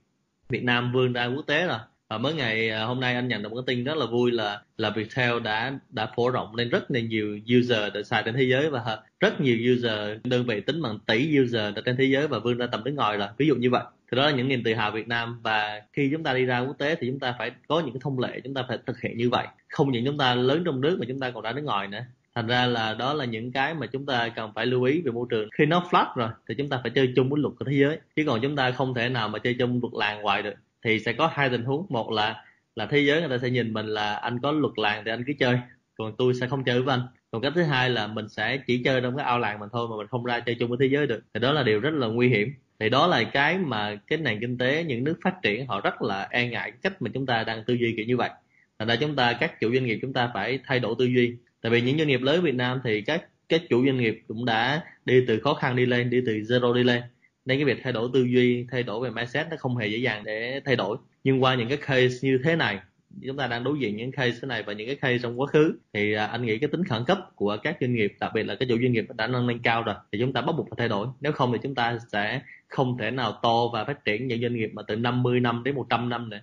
Việt 0.49 0.65
Nam 0.65 0.93
vươn 0.93 1.13
ra 1.13 1.27
quốc 1.27 1.47
tế 1.47 1.67
rồi. 1.67 1.79
À, 2.11 2.19
mới 2.19 2.35
ngày 2.35 2.69
ờ, 2.69 2.87
hôm 2.87 3.01
nay 3.01 3.15
anh 3.15 3.29
nhận 3.29 3.43
được 3.43 3.49
một 3.53 3.57
cái 3.57 3.77
tin 3.77 3.85
rất 3.85 3.97
là 3.97 4.07
vui 4.07 4.31
là 4.31 4.63
là 4.77 4.91
Viettel 4.91 5.41
đã 5.41 5.79
đã 5.91 6.13
phổ 6.17 6.31
rộng 6.31 6.55
lên 6.55 6.69
rất 6.71 6.91
là 6.91 7.01
nhiều 7.01 7.39
user 7.59 7.93
để 7.95 8.03
xài 8.03 8.23
trên 8.23 8.35
thế 8.35 8.43
giới 8.43 8.71
và 8.71 8.99
rất 9.21 9.41
nhiều 9.41 9.57
user 9.73 10.19
đơn 10.25 10.47
vị 10.47 10.61
tính 10.61 10.83
bằng 10.83 10.99
tỷ 11.07 11.39
user 11.41 11.75
trên 11.85 11.97
thế 11.97 12.05
giới 12.05 12.29
và 12.29 12.39
vươn 12.39 12.59
ra 12.59 12.67
tầm 12.67 12.85
nước 12.85 12.91
ngoài 12.91 13.19
là 13.19 13.33
ví 13.39 13.47
dụ 13.47 13.57
như 13.57 13.71
vậy. 13.71 13.83
Thì 14.13 14.17
đó 14.17 14.27
là 14.27 14.31
những 14.31 14.49
niềm 14.49 14.63
tự 14.65 14.75
hào 14.75 14.91
Việt 14.91 15.09
Nam 15.09 15.41
và 15.43 15.83
khi 15.93 16.09
chúng 16.13 16.23
ta 16.23 16.35
đi 16.35 16.45
ra 16.45 16.61
quốc 16.61 16.79
tế 16.79 16.95
thì 16.95 17.07
chúng 17.07 17.19
ta 17.19 17.35
phải 17.39 17.51
có 17.69 17.81
những 17.81 17.93
cái 17.93 18.01
thông 18.03 18.19
lệ 18.19 18.41
chúng 18.45 18.55
ta 18.55 18.65
phải 18.69 18.79
thực 18.87 19.01
hiện 19.01 19.17
như 19.17 19.31
vậy. 19.31 19.47
Không 19.69 19.93
những 19.93 20.05
chúng 20.07 20.19
ta 20.19 20.35
lớn 20.35 20.63
trong 20.65 20.81
nước 20.81 20.97
mà 21.01 21.07
chúng 21.09 21.21
ta 21.21 21.31
còn 21.31 21.43
ra 21.43 21.53
nước 21.53 21.65
ngoài 21.65 21.89
nữa. 21.89 22.05
Thành 22.35 22.47
ra 22.47 22.67
là 22.67 22.95
đó 22.95 23.15
là 23.15 23.25
những 23.25 23.53
cái 23.53 23.75
mà 23.75 23.87
chúng 23.87 24.07
ta 24.07 24.29
cần 24.29 24.53
phải 24.55 24.67
lưu 24.67 24.83
ý 24.83 25.01
về 25.01 25.13
môi 25.13 25.27
trường. 25.31 25.49
Khi 25.59 25.67
nó 25.67 25.87
flat 25.91 26.15
rồi 26.17 26.29
thì 26.49 26.55
chúng 26.59 26.69
ta 26.69 26.79
phải 26.83 26.91
chơi 26.91 27.13
chung 27.17 27.31
với 27.31 27.41
luật 27.41 27.55
của 27.59 27.65
thế 27.65 27.77
giới 27.77 27.99
chứ 28.17 28.25
còn 28.27 28.41
chúng 28.43 28.57
ta 28.57 28.71
không 28.71 28.95
thể 28.95 29.09
nào 29.09 29.29
mà 29.29 29.39
chơi 29.39 29.57
chung 29.59 29.81
luật 29.83 29.93
làng 29.95 30.23
hoài 30.23 30.43
được 30.43 30.55
thì 30.85 31.01
sẽ 31.01 31.13
có 31.13 31.31
hai 31.33 31.51
tình 31.51 31.65
huống. 31.65 31.87
Một 31.89 32.11
là 32.11 32.45
là 32.77 32.87
thế 32.87 32.99
giới 32.99 33.21
người 33.21 33.31
ta 33.31 33.39
sẽ 33.43 33.51
nhìn 33.51 33.73
mình 33.73 33.87
là 33.87 34.15
anh 34.15 34.41
có 34.43 34.53
luật 34.53 34.73
làng 34.77 35.03
thì 35.05 35.11
anh 35.11 35.25
cứ 35.27 35.33
chơi, 35.39 35.59
còn 35.99 36.17
tôi 36.19 36.35
sẽ 36.35 36.47
không 36.47 36.65
chơi 36.65 36.83
với 36.83 36.95
anh. 36.95 37.01
Còn 37.31 37.43
cách 37.43 37.53
thứ 37.57 37.63
hai 37.63 37.91
là 37.91 38.07
mình 38.07 38.29
sẽ 38.29 38.57
chỉ 38.67 38.83
chơi 38.85 39.01
trong 39.01 39.17
cái 39.17 39.27
ao 39.27 39.39
làng 39.39 39.61
mình 39.61 39.69
thôi 39.73 39.89
mà 39.91 39.97
mình 39.97 40.07
không 40.07 40.25
ra 40.25 40.41
chơi 40.41 40.55
chung 40.55 40.69
với 40.69 40.79
thế 40.81 40.87
giới 40.87 41.07
được. 41.07 41.23
Thì 41.35 41.41
đó 41.41 41.53
là 41.53 41.63
điều 41.63 41.81
rất 41.81 41.95
là 41.95 42.07
nguy 42.07 42.29
hiểm. 42.29 42.55
Thì 42.79 42.89
đó 42.89 43.07
là 43.07 43.23
cái 43.25 43.59
mà 43.59 43.97
cái 44.07 44.19
nền 44.19 44.41
kinh 44.41 44.59
tế, 44.59 44.85
những 44.85 45.05
nước 45.05 45.19
phát 45.25 45.35
triển 45.43 45.67
họ 45.67 45.81
rất 45.81 46.03
là 46.03 46.29
e 46.31 46.49
ngại 46.49 46.73
cách 46.83 47.03
mà 47.03 47.11
chúng 47.15 47.27
ta 47.27 47.45
đang 47.45 47.65
tư 47.65 47.75
duy 47.75 47.95
kiểu 47.97 48.07
như 48.07 48.17
vậy. 48.17 48.31
Thành 48.79 48.89
ra 48.89 48.97
chúng 48.97 49.17
ta, 49.17 49.33
các 49.41 49.61
chủ 49.61 49.73
doanh 49.75 49.87
nghiệp 49.87 49.99
chúng 50.03 50.13
ta 50.13 50.31
phải 50.35 50.59
thay 50.67 50.81
đổi 50.81 50.95
tư 50.99 51.05
duy. 51.05 51.35
Tại 51.61 51.73
vì 51.73 51.81
những 51.81 51.99
doanh 51.99 52.09
nghiệp 52.09 52.23
lớn 52.23 52.43
Việt 52.43 52.55
Nam 52.55 52.81
thì 52.85 53.01
các 53.03 53.25
các 53.49 53.63
chủ 53.69 53.87
doanh 53.87 53.99
nghiệp 53.99 54.23
cũng 54.29 54.45
đã 54.45 54.83
đi 55.05 55.25
từ 55.29 55.41
khó 55.41 55.55
khăn 55.55 55.77
đi 55.77 55.87
lên, 55.87 56.11
đi 56.11 56.21
từ 56.27 56.33
zero 56.33 56.75
đi 56.75 56.83
lên 56.83 57.03
nên 57.51 57.59
cái 57.59 57.65
việc 57.65 57.81
thay 57.83 57.93
đổi 57.93 58.11
tư 58.13 58.25
duy 58.25 58.67
thay 58.71 58.83
đổi 58.83 59.01
về 59.01 59.11
mindset 59.11 59.47
nó 59.51 59.57
không 59.59 59.77
hề 59.77 59.87
dễ 59.87 59.99
dàng 59.99 60.25
để 60.25 60.61
thay 60.65 60.77
đổi. 60.77 60.97
Nhưng 61.25 61.43
qua 61.43 61.55
những 61.55 61.69
cái 61.69 61.77
case 61.77 62.15
như 62.23 62.39
thế 62.45 62.57
này 62.57 62.79
chúng 63.27 63.37
ta 63.37 63.47
đang 63.47 63.65
đối 63.65 63.79
diện 63.79 63.97
những 63.97 64.13
case 64.13 64.39
thế 64.43 64.49
này 64.49 64.63
và 64.63 64.73
những 64.73 64.87
cái 64.87 64.97
case 64.97 65.19
trong 65.19 65.41
quá 65.41 65.47
khứ 65.47 65.79
thì 65.93 66.13
à, 66.13 66.27
anh 66.27 66.47
nghĩ 66.47 66.59
cái 66.59 66.69
tính 66.69 66.85
khẩn 66.85 67.05
cấp 67.05 67.19
của 67.35 67.57
các 67.63 67.77
doanh 67.81 67.95
nghiệp 67.95 68.13
đặc 68.21 68.31
biệt 68.35 68.43
là 68.43 68.55
cái 68.55 68.69
chủ 68.69 68.77
doanh 68.83 68.93
nghiệp 68.93 69.07
đã 69.17 69.27
nâng 69.27 69.47
lên 69.47 69.59
cao 69.59 69.83
rồi 69.83 69.95
thì 70.13 70.19
chúng 70.21 70.33
ta 70.33 70.41
bắt 70.41 70.53
buộc 70.57 70.69
phải 70.71 70.77
thay 70.79 70.89
đổi. 70.89 71.07
Nếu 71.21 71.33
không 71.33 71.53
thì 71.53 71.59
chúng 71.63 71.75
ta 71.75 71.99
sẽ 72.13 72.41
không 72.69 72.99
thể 72.99 73.11
nào 73.11 73.33
to 73.43 73.69
và 73.73 73.85
phát 73.85 74.05
triển 74.05 74.29
những 74.29 74.43
doanh 74.43 74.55
nghiệp 74.55 74.71
mà 74.75 74.83
từ 74.83 74.97
50 74.97 75.41
năm 75.41 75.63
đến 75.65 75.75
100 75.75 76.09
năm 76.09 76.31
nữa. 76.31 76.41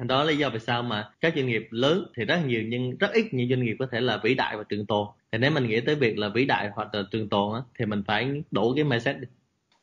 Đó 0.00 0.24
là 0.24 0.30
lý 0.30 0.36
do 0.36 0.50
vì 0.50 0.58
sao 0.58 0.82
mà 0.82 1.10
các 1.20 1.32
doanh 1.36 1.46
nghiệp 1.46 1.68
lớn 1.70 2.06
thì 2.16 2.24
rất 2.24 2.40
nhiều 2.46 2.62
nhưng 2.62 2.96
rất 2.96 3.12
ít 3.12 3.24
những 3.32 3.48
doanh 3.50 3.64
nghiệp 3.64 3.76
có 3.78 3.86
thể 3.92 4.00
là 4.00 4.20
vĩ 4.22 4.34
đại 4.34 4.56
và 4.56 4.62
trường 4.68 4.86
tồn. 4.86 5.06
Thì 5.32 5.38
nếu 5.38 5.50
mình 5.50 5.66
nghĩ 5.66 5.80
tới 5.80 5.94
việc 5.94 6.18
là 6.18 6.28
vĩ 6.28 6.44
đại 6.44 6.70
hoặc 6.74 6.94
là 6.94 7.02
trường 7.10 7.28
tồn 7.28 7.54
á, 7.54 7.60
thì 7.78 7.86
mình 7.86 8.02
phải 8.06 8.42
đổi 8.50 8.72
cái 8.76 8.84
mindset 8.84 9.16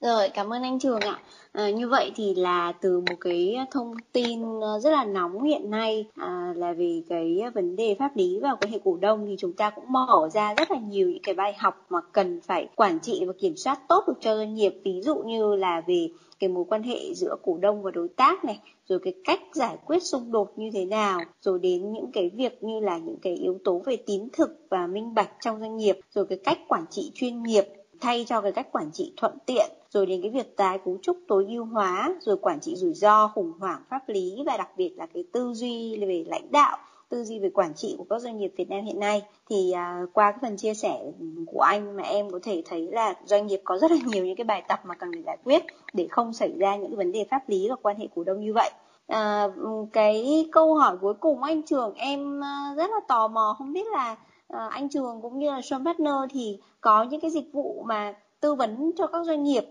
rồi, 0.01 0.29
cảm 0.29 0.53
ơn 0.53 0.63
anh 0.63 0.79
Trường 0.79 1.00
ạ. 1.00 1.20
À, 1.51 1.70
như 1.70 1.88
vậy 1.88 2.12
thì 2.15 2.36
là 2.36 2.72
từ 2.72 3.00
một 3.00 3.15
cái 3.20 3.58
thông 3.72 3.93
tin 4.12 4.60
ờ, 4.62 4.79
rất 4.79 4.89
là 4.89 5.05
nóng 5.05 5.43
hiện 5.43 5.70
nay 5.70 6.05
à, 6.15 6.53
là 6.55 6.74
về 6.74 7.01
cái 7.10 7.41
vấn 7.53 7.75
đề 7.75 7.96
pháp 8.00 8.17
lý 8.17 8.39
và 8.41 8.55
quan 8.62 8.72
hệ 8.72 8.79
cổ 8.84 8.98
đông 9.01 9.25
thì 9.27 9.36
chúng 9.39 9.53
ta 9.53 9.70
cũng 9.70 9.84
mở 9.88 10.29
ra 10.34 10.53
rất 10.53 10.72
là 10.72 10.77
nhiều 10.77 11.10
những 11.10 11.24
cái 11.24 11.36
bài 11.36 11.53
học 11.58 11.86
mà 11.89 12.00
cần 12.12 12.41
phải 12.41 12.67
quản 12.75 13.00
trị 13.00 13.24
và 13.27 13.34
kiểm 13.39 13.58
soát 13.58 13.79
tốt 13.88 14.03
được 14.08 14.17
cho 14.22 14.36
doanh 14.36 14.53
nghiệp. 14.53 14.75
Ví 14.84 15.01
dụ 15.01 15.15
như 15.15 15.55
là 15.55 15.81
về 15.88 16.10
cái 16.39 16.50
mối 16.50 16.65
quan 16.70 16.84
hệ 16.84 17.13
giữa 17.13 17.36
cổ 17.43 17.58
đông 17.62 17.84
và 17.84 17.91
đối 17.91 18.08
tác 18.08 18.46
này, 18.46 18.60
rồi 18.88 19.00
cái 19.00 19.13
cách 19.24 19.39
giải 19.53 19.77
quyết 19.86 20.03
xung 20.03 20.31
đột 20.31 20.53
như 20.55 20.70
thế 20.74 20.86
nào, 20.86 21.20
rồi 21.41 21.60
đến 21.60 21.91
những 21.91 22.12
cái 22.13 22.29
việc 22.29 22.63
như 22.63 22.79
là 22.79 22.98
những 22.98 23.17
cái 23.22 23.36
yếu 23.36 23.58
tố 23.63 23.81
về 23.86 23.96
tín 23.96 24.27
thực 24.34 24.65
và 24.70 24.88
minh 24.88 25.13
bạch 25.13 25.29
trong 25.41 25.60
doanh 25.60 25.77
nghiệp, 25.77 26.00
rồi 26.13 26.25
cái 26.25 26.38
cách 26.43 26.60
quản 26.67 26.86
trị 26.89 27.12
chuyên 27.13 27.43
nghiệp 27.43 27.65
thay 28.01 28.25
cho 28.27 28.41
cái 28.41 28.51
cách 28.51 28.67
quản 28.72 28.91
trị 28.93 29.13
thuận 29.17 29.38
tiện 29.46 29.72
rồi 29.89 30.05
đến 30.05 30.22
cái 30.22 30.31
việc 30.31 30.58
tái 30.58 30.79
cấu 30.86 30.98
trúc 31.01 31.17
tối 31.27 31.46
ưu 31.50 31.65
hóa 31.65 32.15
rồi 32.22 32.38
quản 32.38 32.60
trị 32.60 32.75
rủi 32.75 32.93
ro 32.93 33.27
khủng 33.27 33.51
hoảng 33.60 33.84
pháp 33.89 34.10
lý 34.10 34.38
và 34.46 34.58
đặc 34.58 34.70
biệt 34.77 34.93
là 34.98 35.05
cái 35.13 35.24
tư 35.34 35.53
duy 35.53 35.98
về 36.05 36.24
lãnh 36.27 36.51
đạo 36.51 36.77
tư 37.12 37.24
duy 37.24 37.39
về 37.39 37.50
quản 37.53 37.74
trị 37.74 37.96
của 37.98 38.05
các 38.10 38.22
doanh 38.22 38.38
nghiệp 38.38 38.53
Việt 38.58 38.70
Nam 38.70 38.86
hiện 38.86 39.00
nay. 39.00 39.22
Thì 39.50 39.72
à, 39.72 40.01
qua 40.13 40.31
cái 40.31 40.39
phần 40.41 40.58
chia 40.58 40.74
sẻ 40.74 41.00
của 41.48 41.62
anh 41.62 41.96
mà 41.96 42.03
em 42.03 42.31
có 42.31 42.39
thể 42.43 42.63
thấy 42.65 42.88
là 42.91 43.13
doanh 43.25 43.48
nghiệp 43.48 43.62
có 43.63 43.77
rất 43.77 43.91
là 43.91 43.98
nhiều 44.05 44.25
những 44.25 44.36
cái 44.36 44.46
bài 44.46 44.63
tập 44.67 44.79
mà 44.84 44.96
cần 44.96 45.12
phải 45.13 45.24
giải 45.25 45.38
quyết 45.43 45.63
để 45.93 46.08
không 46.12 46.34
xảy 46.34 46.53
ra 46.58 46.75
những 46.75 46.89
cái 46.89 46.98
vấn 46.98 47.12
đề 47.12 47.25
pháp 47.31 47.50
lý 47.50 47.70
và 47.70 47.75
quan 47.81 47.98
hệ 47.98 48.08
cổ 48.15 48.24
đông 48.24 48.39
như 48.39 48.53
vậy. 48.53 48.72
À, 49.08 49.48
cái 49.93 50.50
câu 50.51 50.75
hỏi 50.75 50.98
cuối 51.01 51.13
cùng 51.13 51.43
anh 51.43 51.63
Trường 51.63 51.93
em 51.93 52.43
à, 52.43 52.74
rất 52.77 52.89
là 52.91 53.00
tò 53.08 53.27
mò 53.27 53.55
không 53.58 53.74
biết 53.74 53.88
là 53.88 54.15
à, 54.51 54.67
anh 54.72 54.89
Trường 54.89 55.20
cũng 55.22 55.39
như 55.39 55.50
là 55.51 55.62
Sean 55.62 55.86
Partner 55.86 56.13
thì 56.29 56.60
có 56.81 57.03
những 57.03 57.22
cái 57.22 57.31
dịch 57.31 57.50
vụ 57.53 57.84
mà 57.88 58.13
tư 58.41 58.55
vấn 58.55 58.91
cho 58.98 59.08
các 59.08 59.25
doanh 59.25 59.43
nghiệp 59.43 59.63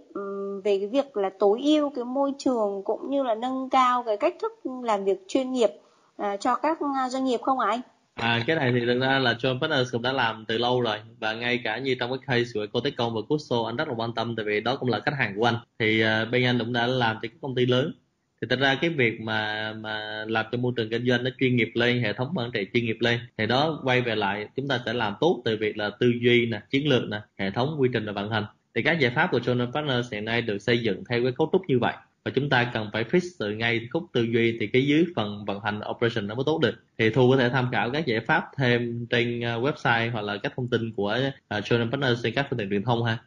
về 0.64 0.78
cái 0.78 0.86
việc 0.86 1.16
là 1.16 1.30
tối 1.38 1.60
ưu 1.62 1.90
cái 1.90 2.04
môi 2.04 2.32
trường 2.38 2.82
cũng 2.84 3.10
như 3.10 3.22
là 3.22 3.34
nâng 3.34 3.70
cao 3.70 4.02
cái 4.06 4.16
cách 4.16 4.34
thức 4.40 4.52
làm 4.84 5.04
việc 5.04 5.24
chuyên 5.28 5.52
nghiệp 5.52 5.70
à, 6.16 6.36
cho 6.36 6.54
các 6.54 6.78
ờ, 6.80 7.08
doanh 7.08 7.24
nghiệp 7.24 7.40
không 7.42 7.58
ạ 7.58 7.68
anh? 7.70 7.80
À, 8.14 8.40
cái 8.46 8.56
này 8.56 8.72
thì 8.72 8.80
thực 8.86 9.00
ra 9.00 9.18
là 9.18 9.32
John 9.32 9.60
Partners 9.60 9.92
cũng 9.92 10.02
đã 10.02 10.12
làm 10.12 10.44
từ 10.48 10.58
lâu 10.58 10.80
rồi 10.80 10.98
và 11.20 11.32
ngay 11.32 11.60
cả 11.64 11.78
như 11.78 11.96
trong 12.00 12.10
cái 12.10 12.18
case 12.26 12.50
của 12.54 12.66
Cotecom 12.72 13.14
và 13.14 13.20
Custo 13.28 13.56
anh 13.66 13.76
rất 13.76 13.88
là 13.88 13.94
quan 13.96 14.14
tâm 14.14 14.36
tại 14.36 14.44
vì 14.44 14.60
đó 14.60 14.76
cũng 14.76 14.88
là 14.88 15.00
khách 15.00 15.14
hàng 15.18 15.34
của 15.36 15.44
anh 15.44 15.56
thì 15.78 16.04
uh, 16.04 16.30
bên 16.30 16.44
anh 16.44 16.58
cũng 16.58 16.72
đã 16.72 16.86
làm 16.86 17.16
cho 17.16 17.28
các 17.28 17.38
công 17.42 17.54
ty 17.54 17.66
lớn 17.66 17.92
thì 18.40 18.46
thật 18.50 18.58
ra 18.58 18.78
cái 18.80 18.90
việc 18.90 19.20
mà 19.20 19.72
mà 19.72 20.24
làm 20.28 20.46
cho 20.52 20.58
môi 20.58 20.72
trường 20.76 20.90
kinh 20.90 21.06
doanh 21.06 21.24
nó 21.24 21.30
chuyên 21.38 21.56
nghiệp 21.56 21.70
lên 21.74 22.02
hệ 22.02 22.12
thống 22.12 22.32
quản 22.34 22.50
trị 22.50 22.66
chuyên 22.74 22.84
nghiệp 22.84 22.96
lên 23.00 23.20
thì 23.38 23.46
đó 23.46 23.80
quay 23.84 24.00
về 24.00 24.14
lại 24.14 24.48
chúng 24.56 24.68
ta 24.68 24.80
sẽ 24.86 24.92
làm 24.92 25.14
tốt 25.20 25.42
từ 25.44 25.56
việc 25.56 25.76
là 25.76 25.90
tư 26.00 26.12
duy 26.22 26.46
nè 26.46 26.60
chiến 26.70 26.88
lược 26.88 27.08
nè 27.08 27.20
hệ 27.38 27.50
thống 27.50 27.76
quy 27.78 27.88
trình 27.92 28.06
và 28.06 28.12
vận 28.12 28.30
hành. 28.30 28.44
Thì 28.74 28.82
các 28.82 28.98
giải 29.00 29.12
pháp 29.14 29.28
của 29.32 29.38
Journal 29.38 29.72
Partners 29.72 30.12
hiện 30.12 30.24
nay 30.24 30.42
được 30.42 30.58
xây 30.58 30.82
dựng 30.82 31.04
theo 31.08 31.22
cái 31.22 31.32
cấu 31.38 31.48
trúc 31.52 31.62
như 31.68 31.78
vậy. 31.78 31.94
Và 32.24 32.30
chúng 32.34 32.48
ta 32.48 32.70
cần 32.74 32.90
phải 32.92 33.04
fix 33.04 33.20
từ 33.38 33.50
ngay 33.50 33.88
khúc 33.92 34.02
tư 34.12 34.22
duy 34.22 34.56
thì 34.60 34.66
cái 34.66 34.86
dưới 34.86 35.04
phần 35.16 35.44
vận 35.44 35.60
hành 35.60 35.80
operation 35.90 36.26
nó 36.26 36.34
mới 36.34 36.44
tốt 36.46 36.58
được. 36.58 36.74
Thì 36.98 37.10
thu 37.10 37.30
có 37.30 37.36
thể 37.36 37.48
tham 37.48 37.68
khảo 37.72 37.90
các 37.90 38.06
giải 38.06 38.20
pháp 38.20 38.44
thêm 38.56 39.06
trên 39.10 39.44
à, 39.44 39.56
website 39.56 40.10
hoặc 40.12 40.22
là 40.22 40.36
các 40.42 40.52
thông 40.56 40.68
tin 40.68 40.92
của 40.96 41.08
à, 41.48 41.58
uh, 41.58 41.64
Journal 41.64 41.90
Partners 41.90 42.22
trên 42.22 42.34
các 42.34 42.46
phương 42.50 42.58
tiện 42.58 42.70
truyền 42.70 42.84
thông 42.84 43.04
ha. 43.04 43.18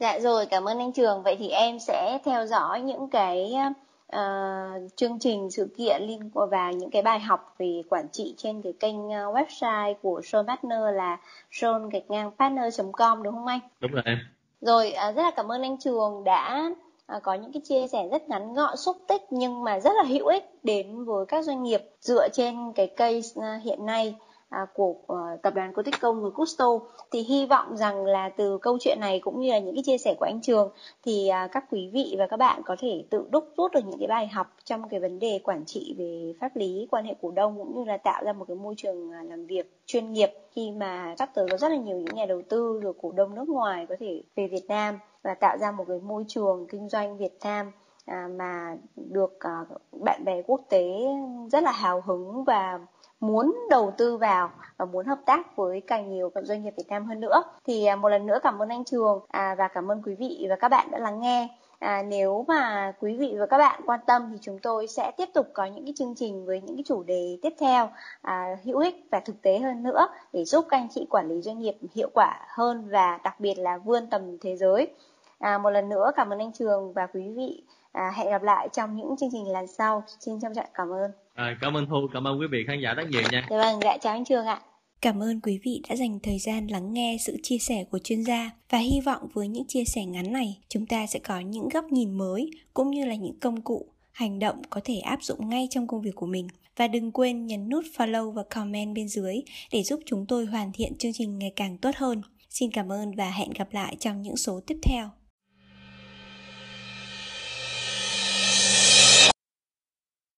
Dạ 0.00 0.18
rồi 0.18 0.46
cảm 0.46 0.64
ơn 0.64 0.78
anh 0.78 0.92
Trường. 0.92 1.22
Vậy 1.22 1.36
thì 1.38 1.48
em 1.48 1.78
sẽ 1.78 2.18
theo 2.24 2.46
dõi 2.46 2.80
những 2.80 3.10
cái 3.10 3.52
à, 3.52 3.72
uh, 4.16 4.96
chương 4.96 5.18
trình 5.18 5.50
sự 5.50 5.68
kiện 5.76 6.02
liên 6.02 6.30
quan 6.34 6.50
vào 6.50 6.72
những 6.72 6.90
cái 6.90 7.02
bài 7.02 7.20
học 7.20 7.54
về 7.58 7.82
quản 7.88 8.08
trị 8.12 8.34
trên 8.36 8.62
cái 8.62 8.72
kênh 8.80 8.96
uh, 8.96 9.12
website 9.12 9.94
của 10.02 10.20
Show 10.20 10.46
Partner 10.46 10.80
là 10.94 11.18
show 11.50 11.88
gạch 11.88 12.10
ngang 12.10 12.30
partner.com 12.38 13.22
đúng 13.22 13.34
không 13.34 13.46
anh? 13.46 13.60
Đúng 13.80 13.92
rồi 13.92 14.02
em. 14.04 14.18
Rồi 14.60 14.94
uh, 15.08 15.16
rất 15.16 15.22
là 15.22 15.30
cảm 15.36 15.52
ơn 15.52 15.62
anh 15.62 15.76
Trường 15.78 16.24
đã 16.24 16.70
À, 17.06 17.20
có 17.22 17.34
những 17.34 17.52
cái 17.52 17.60
chia 17.64 17.88
sẻ 17.88 18.08
rất 18.10 18.28
ngắn 18.28 18.54
gọn 18.54 18.76
xúc 18.76 18.96
tích 19.08 19.22
nhưng 19.30 19.64
mà 19.64 19.80
rất 19.80 19.90
là 19.96 20.02
hữu 20.02 20.26
ích 20.26 20.50
đến 20.62 21.04
với 21.04 21.26
các 21.26 21.44
doanh 21.44 21.62
nghiệp 21.62 21.82
dựa 22.00 22.28
trên 22.32 22.72
cái 22.74 22.86
case 22.86 23.40
hiện 23.62 23.86
nay 23.86 24.14
à, 24.52 24.66
của 24.74 24.94
ờ, 25.06 25.16
tập 25.42 25.54
đoàn 25.54 25.72
Coticom 25.72 26.22
và 26.22 26.30
Custo 26.30 26.78
thì 27.10 27.22
hy 27.22 27.46
vọng 27.46 27.76
rằng 27.76 28.04
là 28.04 28.28
từ 28.28 28.58
câu 28.58 28.78
chuyện 28.80 28.98
này 29.00 29.20
cũng 29.20 29.40
như 29.40 29.50
là 29.50 29.58
những 29.58 29.74
cái 29.74 29.82
chia 29.86 29.98
sẻ 29.98 30.14
của 30.18 30.24
anh 30.24 30.40
Trường 30.42 30.70
thì 31.04 31.28
à, 31.28 31.48
các 31.52 31.64
quý 31.70 31.90
vị 31.92 32.14
và 32.18 32.26
các 32.26 32.36
bạn 32.36 32.62
có 32.64 32.76
thể 32.78 33.04
tự 33.10 33.26
đúc 33.30 33.48
rút 33.56 33.72
được 33.72 33.80
những 33.84 33.98
cái 33.98 34.08
bài 34.08 34.26
học 34.26 34.46
trong 34.64 34.88
cái 34.88 35.00
vấn 35.00 35.18
đề 35.18 35.40
quản 35.44 35.64
trị 35.66 35.94
về 35.98 36.34
pháp 36.40 36.56
lý 36.56 36.88
quan 36.90 37.04
hệ 37.04 37.14
cổ 37.22 37.30
đông 37.30 37.58
cũng 37.58 37.78
như 37.78 37.84
là 37.84 37.96
tạo 37.96 38.24
ra 38.24 38.32
một 38.32 38.44
cái 38.48 38.56
môi 38.56 38.74
trường 38.76 39.12
à, 39.12 39.22
làm 39.22 39.46
việc 39.46 39.72
chuyên 39.86 40.12
nghiệp 40.12 40.30
khi 40.50 40.70
mà 40.70 41.14
sắp 41.18 41.30
tới 41.34 41.46
có 41.50 41.56
rất 41.56 41.68
là 41.68 41.76
nhiều 41.76 41.96
những 41.96 42.14
nhà 42.14 42.26
đầu 42.26 42.42
tư 42.48 42.80
rồi 42.82 42.92
cổ 43.02 43.12
đông 43.12 43.34
nước 43.34 43.48
ngoài 43.48 43.86
có 43.88 43.96
thể 44.00 44.22
về 44.36 44.48
Việt 44.48 44.64
Nam 44.68 44.98
và 45.22 45.34
tạo 45.34 45.58
ra 45.58 45.72
một 45.72 45.84
cái 45.88 45.98
môi 45.98 46.24
trường 46.28 46.66
kinh 46.70 46.88
doanh 46.88 47.18
Việt 47.18 47.38
Nam 47.44 47.72
à, 48.06 48.28
mà 48.36 48.76
được 48.96 49.36
à, 49.40 49.64
bạn 49.92 50.24
bè 50.24 50.42
quốc 50.42 50.60
tế 50.68 50.86
rất 51.52 51.62
là 51.62 51.72
hào 51.72 52.00
hứng 52.00 52.44
và 52.44 52.78
muốn 53.22 53.56
đầu 53.70 53.92
tư 53.98 54.16
vào 54.16 54.50
và 54.76 54.84
muốn 54.84 55.06
hợp 55.06 55.18
tác 55.26 55.56
với 55.56 55.80
càng 55.86 56.10
nhiều 56.10 56.30
các 56.34 56.44
doanh 56.44 56.64
nghiệp 56.64 56.74
Việt 56.76 56.88
Nam 56.88 57.04
hơn 57.04 57.20
nữa. 57.20 57.42
Thì 57.66 57.86
à, 57.86 57.96
một 57.96 58.08
lần 58.08 58.26
nữa 58.26 58.38
cảm 58.42 58.62
ơn 58.62 58.68
anh 58.68 58.84
Trường 58.84 59.20
à, 59.28 59.54
và 59.58 59.68
cảm 59.68 59.90
ơn 59.90 60.02
quý 60.02 60.14
vị 60.14 60.46
và 60.48 60.56
các 60.56 60.68
bạn 60.68 60.90
đã 60.90 60.98
lắng 60.98 61.20
nghe. 61.20 61.48
À, 61.78 62.02
nếu 62.02 62.44
mà 62.48 62.92
quý 63.00 63.16
vị 63.16 63.36
và 63.38 63.46
các 63.46 63.58
bạn 63.58 63.80
quan 63.86 64.00
tâm 64.06 64.28
thì 64.32 64.38
chúng 64.40 64.58
tôi 64.58 64.86
sẽ 64.86 65.12
tiếp 65.16 65.28
tục 65.34 65.46
có 65.52 65.64
những 65.64 65.84
cái 65.84 65.94
chương 65.96 66.14
trình 66.14 66.46
với 66.46 66.60
những 66.60 66.76
cái 66.76 66.84
chủ 66.86 67.02
đề 67.02 67.38
tiếp 67.42 67.52
theo 67.60 67.90
à, 68.22 68.56
hữu 68.64 68.78
ích 68.78 69.06
và 69.10 69.20
thực 69.20 69.42
tế 69.42 69.58
hơn 69.58 69.82
nữa 69.82 70.08
để 70.32 70.44
giúp 70.44 70.64
các 70.68 70.76
anh 70.76 70.88
chị 70.90 71.06
quản 71.10 71.28
lý 71.28 71.42
doanh 71.42 71.58
nghiệp 71.58 71.76
hiệu 71.94 72.10
quả 72.14 72.46
hơn 72.48 72.88
và 72.90 73.18
đặc 73.24 73.40
biệt 73.40 73.54
là 73.58 73.78
vươn 73.78 74.06
tầm 74.10 74.38
thế 74.40 74.56
giới. 74.56 74.94
À, 75.38 75.58
một 75.58 75.70
lần 75.70 75.88
nữa 75.88 76.12
cảm 76.16 76.32
ơn 76.32 76.38
anh 76.38 76.52
Trường 76.52 76.92
và 76.92 77.06
quý 77.06 77.28
vị. 77.36 77.62
À, 77.92 78.12
hẹn 78.16 78.30
gặp 78.30 78.42
lại 78.42 78.68
trong 78.72 78.96
những 78.96 79.16
chương 79.16 79.30
trình 79.32 79.52
lần 79.52 79.66
sau. 79.66 80.02
Xin 80.20 80.40
trân 80.40 80.54
trọng 80.54 80.66
cảm 80.74 80.92
ơn. 80.92 81.10
À, 81.34 81.56
cảm 81.60 81.76
ơn 81.76 81.86
Thu, 81.86 82.08
cảm 82.12 82.26
ơn 82.26 82.40
quý 82.40 82.46
vị 82.50 82.64
khán 82.66 82.80
giả 82.80 82.94
rất 82.94 83.08
nhiều 83.10 83.22
nha. 83.32 83.46
Dạ 83.50 83.56
vâng, 83.56 83.80
dạ 83.82 83.96
chào 84.00 84.12
anh 84.12 84.24
Trường 84.24 84.46
ạ. 84.46 84.60
Cảm 85.00 85.22
ơn 85.22 85.40
quý 85.40 85.58
vị 85.64 85.82
đã 85.88 85.96
dành 85.96 86.18
thời 86.22 86.38
gian 86.38 86.66
lắng 86.66 86.92
nghe 86.92 87.16
sự 87.20 87.36
chia 87.42 87.58
sẻ 87.58 87.84
của 87.90 87.98
chuyên 87.98 88.22
gia 88.22 88.50
và 88.70 88.78
hy 88.78 89.00
vọng 89.00 89.28
với 89.32 89.48
những 89.48 89.66
chia 89.66 89.84
sẻ 89.84 90.04
ngắn 90.04 90.32
này 90.32 90.58
chúng 90.68 90.86
ta 90.86 91.06
sẽ 91.06 91.18
có 91.18 91.40
những 91.40 91.68
góc 91.68 91.84
nhìn 91.84 92.18
mới 92.18 92.50
cũng 92.74 92.90
như 92.90 93.04
là 93.04 93.14
những 93.14 93.38
công 93.40 93.60
cụ, 93.60 93.86
hành 94.12 94.38
động 94.38 94.62
có 94.70 94.80
thể 94.84 94.98
áp 94.98 95.22
dụng 95.22 95.48
ngay 95.48 95.68
trong 95.70 95.86
công 95.86 96.02
việc 96.02 96.14
của 96.14 96.26
mình. 96.26 96.48
Và 96.76 96.88
đừng 96.88 97.12
quên 97.12 97.46
nhấn 97.46 97.68
nút 97.68 97.84
follow 97.96 98.30
và 98.30 98.42
comment 98.50 98.94
bên 98.94 99.08
dưới 99.08 99.42
để 99.72 99.82
giúp 99.82 100.00
chúng 100.06 100.26
tôi 100.26 100.46
hoàn 100.46 100.72
thiện 100.72 100.98
chương 100.98 101.12
trình 101.12 101.38
ngày 101.38 101.52
càng 101.56 101.78
tốt 101.78 101.90
hơn. 101.96 102.22
Xin 102.50 102.70
cảm 102.70 102.92
ơn 102.92 103.14
và 103.14 103.30
hẹn 103.30 103.50
gặp 103.50 103.68
lại 103.72 103.96
trong 104.00 104.22
những 104.22 104.36
số 104.36 104.60
tiếp 104.66 104.76
theo. 104.82 105.10